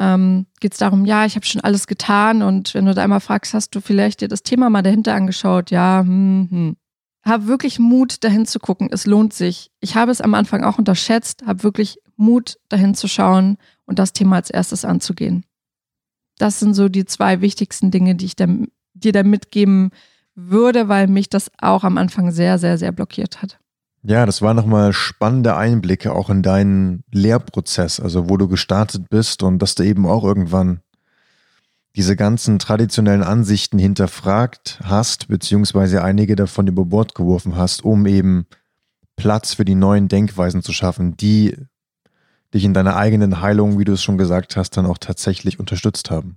ähm, 0.00 0.46
geht 0.58 0.72
es 0.72 0.78
darum, 0.78 1.04
ja, 1.04 1.26
ich 1.26 1.36
habe 1.36 1.46
schon 1.46 1.60
alles 1.60 1.86
getan. 1.86 2.42
Und 2.42 2.74
wenn 2.74 2.86
du 2.86 2.94
da 2.94 3.04
einmal 3.04 3.20
fragst, 3.20 3.54
hast 3.54 3.72
du 3.76 3.80
vielleicht 3.80 4.20
dir 4.20 4.28
das 4.28 4.42
Thema 4.42 4.70
mal 4.70 4.82
dahinter 4.82 5.14
angeschaut? 5.14 5.70
Ja, 5.70 6.00
hm, 6.00 6.48
hm. 6.50 6.76
Hab 7.24 7.46
wirklich 7.46 7.78
Mut, 7.78 8.24
dahin 8.24 8.46
zu 8.46 8.58
gucken. 8.58 8.88
Es 8.90 9.06
lohnt 9.06 9.32
sich. 9.32 9.70
Ich 9.80 9.94
habe 9.94 10.10
es 10.10 10.20
am 10.20 10.34
Anfang 10.34 10.64
auch 10.64 10.76
unterschätzt, 10.76 11.44
habe 11.46 11.62
wirklich 11.62 11.98
Mut, 12.16 12.58
dahin 12.68 12.94
zu 12.94 13.06
schauen 13.06 13.58
und 13.86 14.00
das 14.00 14.12
Thema 14.12 14.36
als 14.36 14.50
erstes 14.50 14.84
anzugehen. 14.84 15.44
Das 16.44 16.60
sind 16.60 16.74
so 16.74 16.90
die 16.90 17.06
zwei 17.06 17.40
wichtigsten 17.40 17.90
Dinge, 17.90 18.16
die 18.16 18.26
ich 18.26 18.36
dir 18.36 19.12
da 19.12 19.22
mitgeben 19.22 19.92
würde, 20.34 20.90
weil 20.90 21.06
mich 21.06 21.30
das 21.30 21.50
auch 21.58 21.84
am 21.84 21.96
Anfang 21.96 22.32
sehr, 22.32 22.58
sehr, 22.58 22.76
sehr 22.76 22.92
blockiert 22.92 23.40
hat. 23.40 23.58
Ja, 24.02 24.26
das 24.26 24.42
waren 24.42 24.54
nochmal 24.54 24.92
spannende 24.92 25.56
Einblicke 25.56 26.12
auch 26.12 26.28
in 26.28 26.42
deinen 26.42 27.02
Lehrprozess, 27.10 27.98
also 27.98 28.28
wo 28.28 28.36
du 28.36 28.46
gestartet 28.46 29.08
bist 29.08 29.42
und 29.42 29.58
dass 29.58 29.74
du 29.74 29.84
eben 29.84 30.04
auch 30.04 30.22
irgendwann 30.22 30.80
diese 31.96 32.14
ganzen 32.14 32.58
traditionellen 32.58 33.22
Ansichten 33.22 33.78
hinterfragt 33.78 34.80
hast, 34.84 35.28
beziehungsweise 35.28 36.04
einige 36.04 36.36
davon 36.36 36.66
über 36.66 36.84
Bord 36.84 37.14
geworfen 37.14 37.56
hast, 37.56 37.86
um 37.86 38.04
eben 38.04 38.44
Platz 39.16 39.54
für 39.54 39.64
die 39.64 39.76
neuen 39.76 40.08
Denkweisen 40.08 40.62
zu 40.62 40.74
schaffen, 40.74 41.16
die 41.16 41.56
dich 42.54 42.64
in 42.64 42.74
deiner 42.74 42.96
eigenen 42.96 43.40
Heilung, 43.40 43.78
wie 43.78 43.84
du 43.84 43.92
es 43.92 44.02
schon 44.02 44.18
gesagt 44.18 44.56
hast, 44.56 44.76
dann 44.76 44.86
auch 44.86 44.98
tatsächlich 44.98 45.58
unterstützt 45.58 46.10
haben. 46.10 46.36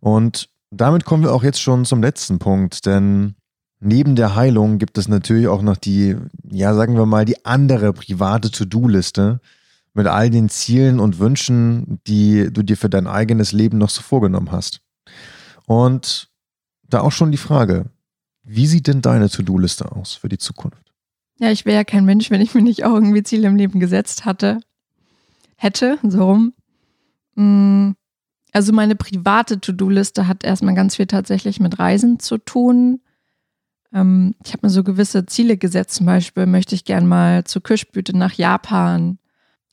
Und 0.00 0.48
damit 0.70 1.04
kommen 1.04 1.22
wir 1.22 1.32
auch 1.32 1.42
jetzt 1.42 1.60
schon 1.60 1.84
zum 1.84 2.02
letzten 2.02 2.38
Punkt, 2.38 2.86
denn 2.86 3.34
neben 3.80 4.16
der 4.16 4.34
Heilung 4.34 4.78
gibt 4.78 4.98
es 4.98 5.08
natürlich 5.08 5.48
auch 5.48 5.62
noch 5.62 5.76
die, 5.76 6.16
ja, 6.50 6.74
sagen 6.74 6.96
wir 6.96 7.06
mal, 7.06 7.24
die 7.24 7.44
andere 7.44 7.92
private 7.92 8.50
To-Do-Liste 8.50 9.40
mit 9.94 10.06
all 10.06 10.30
den 10.30 10.48
Zielen 10.48 11.00
und 11.00 11.18
Wünschen, 11.18 12.00
die 12.06 12.52
du 12.52 12.62
dir 12.62 12.76
für 12.76 12.90
dein 12.90 13.06
eigenes 13.06 13.52
Leben 13.52 13.78
noch 13.78 13.90
so 13.90 14.02
vorgenommen 14.02 14.50
hast. 14.50 14.80
Und 15.66 16.28
da 16.82 17.00
auch 17.00 17.12
schon 17.12 17.30
die 17.30 17.38
Frage, 17.38 17.86
wie 18.42 18.66
sieht 18.66 18.88
denn 18.88 19.00
deine 19.00 19.30
To-Do-Liste 19.30 19.90
aus 19.92 20.14
für 20.14 20.28
die 20.28 20.38
Zukunft? 20.38 20.92
Ja, 21.38 21.50
ich 21.50 21.64
wäre 21.64 21.76
ja 21.76 21.84
kein 21.84 22.04
Mensch, 22.04 22.30
wenn 22.30 22.40
ich 22.40 22.54
mir 22.54 22.62
nicht 22.62 22.84
auch 22.84 22.94
irgendwie 22.94 23.22
Ziele 23.22 23.48
im 23.48 23.56
Leben 23.56 23.80
gesetzt 23.80 24.24
hatte. 24.24 24.60
Hätte, 25.56 25.98
so 26.02 26.24
rum. 26.24 26.52
Hm 27.36 27.96
also 28.54 28.72
meine 28.72 28.94
private 28.94 29.60
To-Do-Liste 29.60 30.28
hat 30.28 30.44
erstmal 30.44 30.74
ganz 30.74 30.94
viel 30.94 31.08
tatsächlich 31.08 31.58
mit 31.58 31.80
Reisen 31.80 32.20
zu 32.20 32.38
tun. 32.38 33.00
Ähm, 33.92 34.36
ich 34.44 34.52
habe 34.52 34.66
mir 34.66 34.70
so 34.70 34.84
gewisse 34.84 35.26
Ziele 35.26 35.56
gesetzt. 35.56 35.96
Zum 35.96 36.06
Beispiel 36.06 36.46
möchte 36.46 36.76
ich 36.76 36.84
gern 36.84 37.06
mal 37.06 37.42
zur 37.42 37.64
Kirschblüte 37.64 38.16
nach 38.16 38.32
Japan 38.34 39.18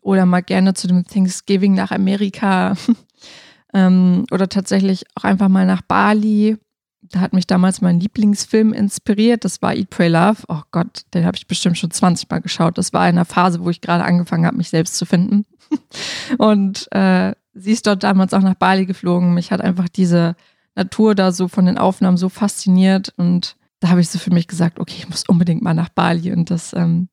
oder 0.02 0.26
mal 0.26 0.42
gerne 0.42 0.74
zu 0.74 0.88
dem 0.88 1.06
Thanksgiving 1.06 1.76
nach 1.76 1.92
Amerika 1.92 2.76
ähm, 3.74 4.26
oder 4.32 4.50
tatsächlich 4.50 5.06
auch 5.14 5.26
einfach 5.26 5.48
mal 5.48 5.68
nach 5.68 5.84
Bali. 5.84 6.58
Da 7.04 7.20
hat 7.20 7.34
mich 7.34 7.46
damals 7.46 7.82
mein 7.82 8.00
Lieblingsfilm 8.00 8.74
inspiriert. 8.74 9.46
Das 9.46 9.62
war 9.62 9.76
Eat, 9.76 9.92
Pray, 9.92 10.08
Love. 10.08 10.42
Oh 10.48 10.62
Gott, 10.72 11.04
den 11.14 11.24
habe 11.24 11.38
ich 11.38 11.46
bestimmt 11.46 11.78
schon 11.78 11.92
20 11.92 12.28
Mal 12.32 12.42
geschaut. 12.42 12.80
Das 12.80 12.94
war 12.94 13.08
in 13.08 13.16
einer 13.16 13.26
Phase, 13.26 13.64
wo 13.64 13.70
ich 13.70 13.82
gerade 13.82 14.04
angefangen 14.04 14.48
habe, 14.48 14.58
mich 14.58 14.70
selbst 14.70 14.96
zu 14.96 15.06
finden. 15.06 15.46
Und 16.38 16.88
äh, 16.92 17.34
sie 17.54 17.72
ist 17.72 17.88
dort 17.88 18.04
damals 18.04 18.34
auch 18.34 18.42
nach 18.42 18.56
Bali 18.56 18.86
geflogen. 18.86 19.34
Mich 19.34 19.52
hat 19.52 19.62
einfach 19.62 19.90
diese 19.90 20.36
Natur 20.76 21.16
da 21.16 21.32
so 21.32 21.48
von 21.48 21.66
den 21.66 21.78
Aufnahmen 21.78 22.18
so 22.18 22.30
fasziniert 22.30 23.14
und 23.18 23.58
da 23.80 23.90
habe 23.90 24.02
ich 24.02 24.10
so 24.10 24.20
für 24.20 24.32
mich 24.32 24.48
gesagt, 24.48 24.80
okay, 24.80 24.96
ich 24.98 25.10
muss 25.10 25.28
unbedingt 25.28 25.62
mal 25.62 25.74
nach 25.74 25.90
Bali 25.90 26.32
und 26.32 26.50
das 26.50 26.74
ähm, 26.74 27.10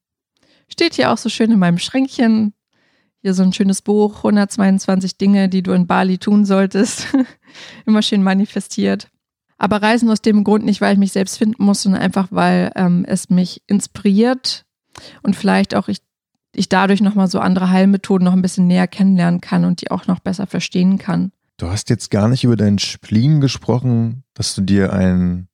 steht 0.69 0.95
hier 0.95 1.11
auch 1.13 1.19
so 1.19 1.29
schön 1.29 1.51
in 1.51 1.59
meinem 1.59 1.79
Schränkchen. 1.79 2.53
Hier 3.21 3.35
so 3.35 3.43
ein 3.43 3.53
schönes 3.53 3.83
Buch, 3.83 4.19
122 4.19 5.19
Dinge, 5.19 5.49
die 5.49 5.65
du 5.65 5.73
in 5.73 5.89
Bali 5.89 6.19
tun 6.19 6.45
solltest. 6.45 7.09
Immer 7.87 8.03
schön 8.03 8.23
manifestiert. 8.23 9.09
Aber 9.57 9.83
Reisen 9.83 10.09
aus 10.09 10.23
dem 10.23 10.45
Grund 10.45 10.65
nicht, 10.65 10.81
weil 10.81 10.93
ich 10.93 11.01
mich 11.01 11.11
selbst 11.11 11.37
finden 11.37 11.65
muss, 11.65 11.83
sondern 11.83 12.01
einfach, 12.01 12.29
weil 12.31 12.71
ähm, 12.77 13.05
es 13.09 13.29
mich 13.29 13.63
inspiriert 13.67 14.67
und 15.23 15.35
vielleicht 15.35 15.75
auch 15.75 15.89
ich 15.89 15.99
ich 16.59 16.69
dadurch 16.69 17.01
nochmal 17.01 17.29
so 17.29 17.41
andere 17.41 17.71
Heilmethoden 17.71 18.25
noch 18.25 18.33
ein 18.33 18.43
bisschen 18.43 18.67
näher 18.67 18.87
kennenlernen 18.87 19.41
kann 19.41 19.65
und 19.65 19.81
die 19.81 19.91
auch 19.91 20.07
noch 20.07 20.19
besser 20.19 20.47
verstehen 20.47 20.99
kann. 20.99 21.33
Du 21.57 21.69
hast 21.69 21.91
jetzt 21.91 22.11
gar 22.11 22.29
nicht 22.29 22.45
über 22.45 22.57
deinen 22.57 22.79
Spleen 22.79 23.41
gesprochen, 23.41 24.23
dass 24.35 24.55
du 24.55 24.63
dir 24.63 24.93
einen, 24.93 25.49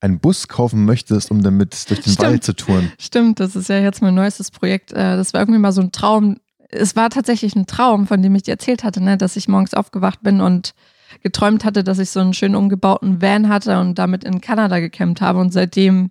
einen 0.00 0.20
Bus 0.20 0.48
kaufen 0.48 0.84
möchtest, 0.84 1.30
um 1.30 1.42
damit 1.42 1.88
durch 1.88 2.00
den 2.00 2.12
Stimmt. 2.12 2.28
Wald 2.28 2.44
zu 2.44 2.54
touren. 2.54 2.92
Stimmt, 2.98 3.40
das 3.40 3.56
ist 3.56 3.68
ja 3.68 3.78
jetzt 3.78 4.02
mein 4.02 4.14
neuestes 4.14 4.50
Projekt. 4.50 4.92
Äh, 4.92 5.16
das 5.16 5.32
war 5.32 5.40
irgendwie 5.40 5.60
mal 5.60 5.72
so 5.72 5.80
ein 5.80 5.92
Traum. 5.92 6.36
Es 6.68 6.96
war 6.96 7.08
tatsächlich 7.08 7.56
ein 7.56 7.66
Traum, 7.66 8.06
von 8.06 8.22
dem 8.22 8.34
ich 8.34 8.42
dir 8.42 8.52
erzählt 8.52 8.84
hatte, 8.84 9.02
ne? 9.02 9.16
dass 9.16 9.36
ich 9.36 9.48
morgens 9.48 9.74
aufgewacht 9.74 10.22
bin 10.22 10.40
und 10.40 10.74
geträumt 11.22 11.64
hatte, 11.64 11.82
dass 11.82 11.98
ich 11.98 12.10
so 12.10 12.20
einen 12.20 12.34
schön 12.34 12.54
umgebauten 12.54 13.20
Van 13.22 13.48
hatte 13.48 13.80
und 13.80 13.98
damit 13.98 14.22
in 14.24 14.40
Kanada 14.40 14.78
gecampt 14.80 15.20
habe. 15.20 15.40
Und 15.40 15.52
seitdem 15.52 16.10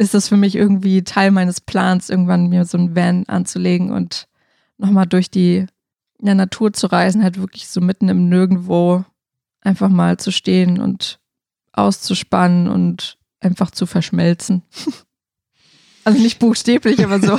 ist 0.00 0.14
das 0.14 0.28
für 0.28 0.38
mich 0.38 0.56
irgendwie 0.56 1.04
Teil 1.04 1.30
meines 1.30 1.60
Plans, 1.60 2.08
irgendwann 2.08 2.48
mir 2.48 2.64
so 2.64 2.78
einen 2.78 2.96
Van 2.96 3.24
anzulegen 3.28 3.92
und 3.92 4.28
nochmal 4.78 5.06
durch 5.06 5.30
die 5.30 5.66
ja, 6.22 6.34
Natur 6.34 6.72
zu 6.72 6.86
reisen, 6.86 7.22
halt 7.22 7.38
wirklich 7.38 7.68
so 7.68 7.82
mitten 7.82 8.08
im 8.08 8.30
Nirgendwo 8.30 9.04
einfach 9.60 9.90
mal 9.90 10.16
zu 10.16 10.32
stehen 10.32 10.80
und 10.80 11.20
auszuspannen 11.72 12.66
und 12.66 13.18
einfach 13.40 13.70
zu 13.72 13.84
verschmelzen. 13.84 14.62
also 16.04 16.18
nicht 16.18 16.38
buchstäblich, 16.38 17.04
aber 17.04 17.20
so. 17.20 17.38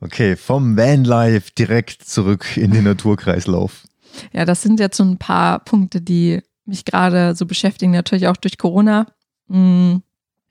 okay, 0.00 0.36
vom 0.36 0.78
Vanlife 0.78 1.52
direkt 1.52 2.02
zurück 2.02 2.56
in 2.56 2.70
den 2.70 2.84
Naturkreislauf. 2.84 3.84
Ja, 4.32 4.46
das 4.46 4.62
sind 4.62 4.80
jetzt 4.80 4.96
so 4.96 5.04
ein 5.04 5.18
paar 5.18 5.58
Punkte, 5.58 6.00
die 6.00 6.40
mich 6.64 6.86
gerade 6.86 7.34
so 7.34 7.44
beschäftigen, 7.44 7.92
natürlich 7.92 8.26
auch 8.26 8.38
durch 8.38 8.56
Corona. 8.56 9.06
Hm. 9.48 10.02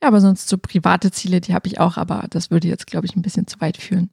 Ja, 0.02 0.10
aber 0.10 0.22
sonst 0.22 0.48
so 0.48 0.58
private 0.58 1.12
Ziele, 1.12 1.42
die 1.42 1.54
habe 1.54 1.68
ich 1.68 1.80
auch, 1.80 1.98
aber 1.98 2.26
das 2.30 2.52
würde 2.52 2.68
jetzt, 2.68 2.86
glaube 2.86 3.08
ich, 3.08 3.16
ein 3.16 3.24
bisschen 3.24 3.48
zu 3.48 3.60
weit 3.62 3.78
führen. 3.78 4.12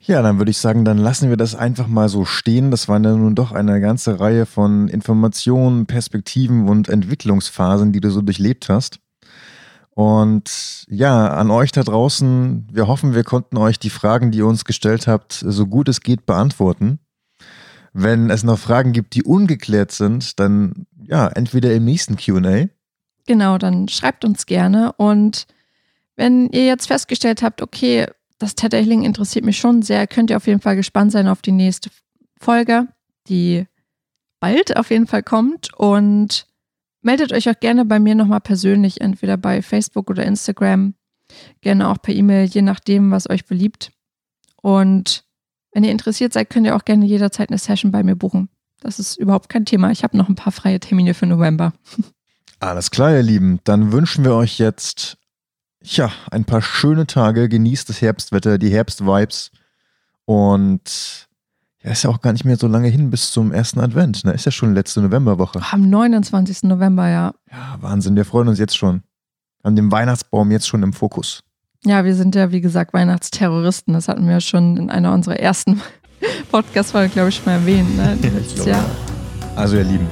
Ja, 0.00 0.22
dann 0.22 0.38
würde 0.38 0.50
ich 0.50 0.58
sagen, 0.58 0.84
dann 0.84 0.98
lassen 0.98 1.30
wir 1.30 1.36
das 1.36 1.54
einfach 1.54 1.88
mal 1.88 2.08
so 2.08 2.24
stehen. 2.24 2.70
Das 2.70 2.88
waren 2.88 3.02
ja 3.04 3.16
nun 3.16 3.34
doch 3.34 3.52
eine 3.52 3.80
ganze 3.80 4.20
Reihe 4.20 4.46
von 4.46 4.88
Informationen, 4.88 5.86
Perspektiven 5.86 6.68
und 6.68 6.88
Entwicklungsphasen, 6.88 7.92
die 7.92 8.00
du 8.00 8.10
so 8.10 8.22
durchlebt 8.22 8.68
hast. 8.68 9.00
Und 9.90 10.84
ja, 10.88 11.28
an 11.28 11.50
euch 11.50 11.72
da 11.72 11.82
draußen, 11.82 12.68
wir 12.70 12.86
hoffen, 12.86 13.14
wir 13.14 13.24
konnten 13.24 13.56
euch 13.56 13.78
die 13.78 13.90
Fragen, 13.90 14.30
die 14.30 14.38
ihr 14.38 14.46
uns 14.46 14.64
gestellt 14.64 15.06
habt, 15.06 15.32
so 15.32 15.66
gut 15.66 15.88
es 15.88 16.02
geht 16.02 16.26
beantworten. 16.26 16.98
Wenn 17.92 18.28
es 18.28 18.44
noch 18.44 18.58
Fragen 18.58 18.92
gibt, 18.92 19.14
die 19.14 19.22
ungeklärt 19.22 19.90
sind, 19.90 20.38
dann 20.38 20.86
ja, 21.02 21.28
entweder 21.28 21.72
im 21.72 21.84
nächsten 21.84 22.16
QA. 22.16 22.68
Genau, 23.26 23.58
dann 23.58 23.88
schreibt 23.88 24.24
uns 24.24 24.46
gerne. 24.46 24.92
Und 24.92 25.46
wenn 26.16 26.48
ihr 26.50 26.66
jetzt 26.66 26.86
festgestellt 26.86 27.42
habt, 27.42 27.60
okay, 27.60 28.06
das 28.38 28.54
Tattailing 28.54 29.02
interessiert 29.02 29.44
mich 29.44 29.58
schon 29.58 29.82
sehr. 29.82 30.06
Könnt 30.06 30.30
ihr 30.30 30.36
auf 30.36 30.46
jeden 30.46 30.60
Fall 30.60 30.76
gespannt 30.76 31.12
sein 31.12 31.28
auf 31.28 31.42
die 31.42 31.52
nächste 31.52 31.90
Folge, 32.38 32.86
die 33.28 33.66
bald 34.40 34.76
auf 34.76 34.90
jeden 34.90 35.06
Fall 35.06 35.22
kommt. 35.22 35.74
Und 35.74 36.46
meldet 37.02 37.32
euch 37.32 37.48
auch 37.48 37.58
gerne 37.58 37.84
bei 37.84 37.98
mir 37.98 38.14
nochmal 38.14 38.40
persönlich, 38.40 39.00
entweder 39.00 39.36
bei 39.36 39.62
Facebook 39.62 40.10
oder 40.10 40.24
Instagram. 40.24 40.94
Gerne 41.60 41.88
auch 41.88 42.00
per 42.00 42.14
E-Mail, 42.14 42.46
je 42.46 42.62
nachdem, 42.62 43.10
was 43.10 43.28
euch 43.28 43.46
beliebt. 43.46 43.92
Und 44.62 45.24
wenn 45.72 45.84
ihr 45.84 45.92
interessiert 45.92 46.32
seid, 46.32 46.50
könnt 46.50 46.66
ihr 46.66 46.76
auch 46.76 46.84
gerne 46.84 47.04
jederzeit 47.04 47.50
eine 47.50 47.58
Session 47.58 47.90
bei 47.90 48.02
mir 48.02 48.16
buchen. 48.16 48.48
Das 48.80 48.98
ist 48.98 49.16
überhaupt 49.16 49.48
kein 49.48 49.64
Thema. 49.64 49.90
Ich 49.90 50.04
habe 50.04 50.16
noch 50.16 50.28
ein 50.28 50.34
paar 50.34 50.52
freie 50.52 50.80
Termine 50.80 51.14
für 51.14 51.26
November. 51.26 51.72
Alles 52.60 52.90
klar, 52.90 53.12
ihr 53.12 53.22
Lieben. 53.22 53.60
Dann 53.64 53.92
wünschen 53.92 54.24
wir 54.24 54.34
euch 54.34 54.58
jetzt 54.58 55.18
ja, 55.82 56.10
ein 56.30 56.44
paar 56.44 56.62
schöne 56.62 57.06
Tage, 57.06 57.48
genießt 57.48 57.88
das 57.88 58.00
Herbstwetter, 58.00 58.58
die 58.58 58.70
Herbstvibes 58.70 59.50
und 60.24 61.28
ja, 61.82 61.92
ist 61.92 62.02
ja 62.02 62.10
auch 62.10 62.20
gar 62.20 62.32
nicht 62.32 62.44
mehr 62.44 62.56
so 62.56 62.66
lange 62.66 62.88
hin 62.88 63.10
bis 63.10 63.30
zum 63.30 63.52
ersten 63.52 63.78
Advent, 63.78 64.24
ne? 64.24 64.32
Ist 64.32 64.44
ja 64.44 64.50
schon 64.50 64.74
letzte 64.74 65.00
Novemberwoche. 65.00 65.60
Am 65.70 65.88
29. 65.88 66.64
November, 66.64 67.08
ja. 67.08 67.32
Ja, 67.50 67.76
Wahnsinn, 67.80 68.16
wir 68.16 68.24
freuen 68.24 68.48
uns 68.48 68.58
jetzt 68.58 68.76
schon. 68.76 69.02
An 69.62 69.76
dem 69.76 69.92
Weihnachtsbaum 69.92 70.50
jetzt 70.50 70.66
schon 70.66 70.82
im 70.82 70.92
Fokus. 70.92 71.42
Ja, 71.84 72.04
wir 72.04 72.16
sind 72.16 72.34
ja, 72.34 72.50
wie 72.50 72.60
gesagt, 72.60 72.92
Weihnachtsterroristen. 72.92 73.94
Das 73.94 74.08
hatten 74.08 74.26
wir 74.26 74.40
schon 74.40 74.76
in 74.76 74.90
einer 74.90 75.12
unserer 75.12 75.38
ersten 75.38 75.80
Podcast-Folgen, 76.50 77.12
glaube 77.12 77.28
ich, 77.28 77.36
schon 77.36 77.44
mal 77.44 77.60
erwähnt, 77.60 77.96
ne? 77.96 78.18
Letztes 78.20 78.66
Jahr. 78.66 78.84
Also, 79.54 79.76
ihr 79.76 79.84
Lieben, 79.84 80.08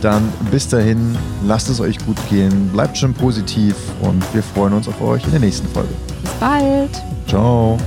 dann 0.00 0.32
bis 0.50 0.68
dahin, 0.68 1.16
lasst 1.46 1.68
es 1.68 1.80
euch 1.80 1.98
gut 2.04 2.16
gehen, 2.28 2.68
bleibt 2.72 2.96
schon 2.96 3.14
positiv 3.14 3.74
und 4.02 4.22
wir 4.34 4.42
freuen 4.42 4.72
uns 4.72 4.88
auf 4.88 5.00
euch 5.00 5.24
in 5.24 5.30
der 5.30 5.40
nächsten 5.40 5.68
Folge. 5.68 5.90
Bis 6.22 6.32
bald. 6.32 7.02
Ciao. 7.26 7.78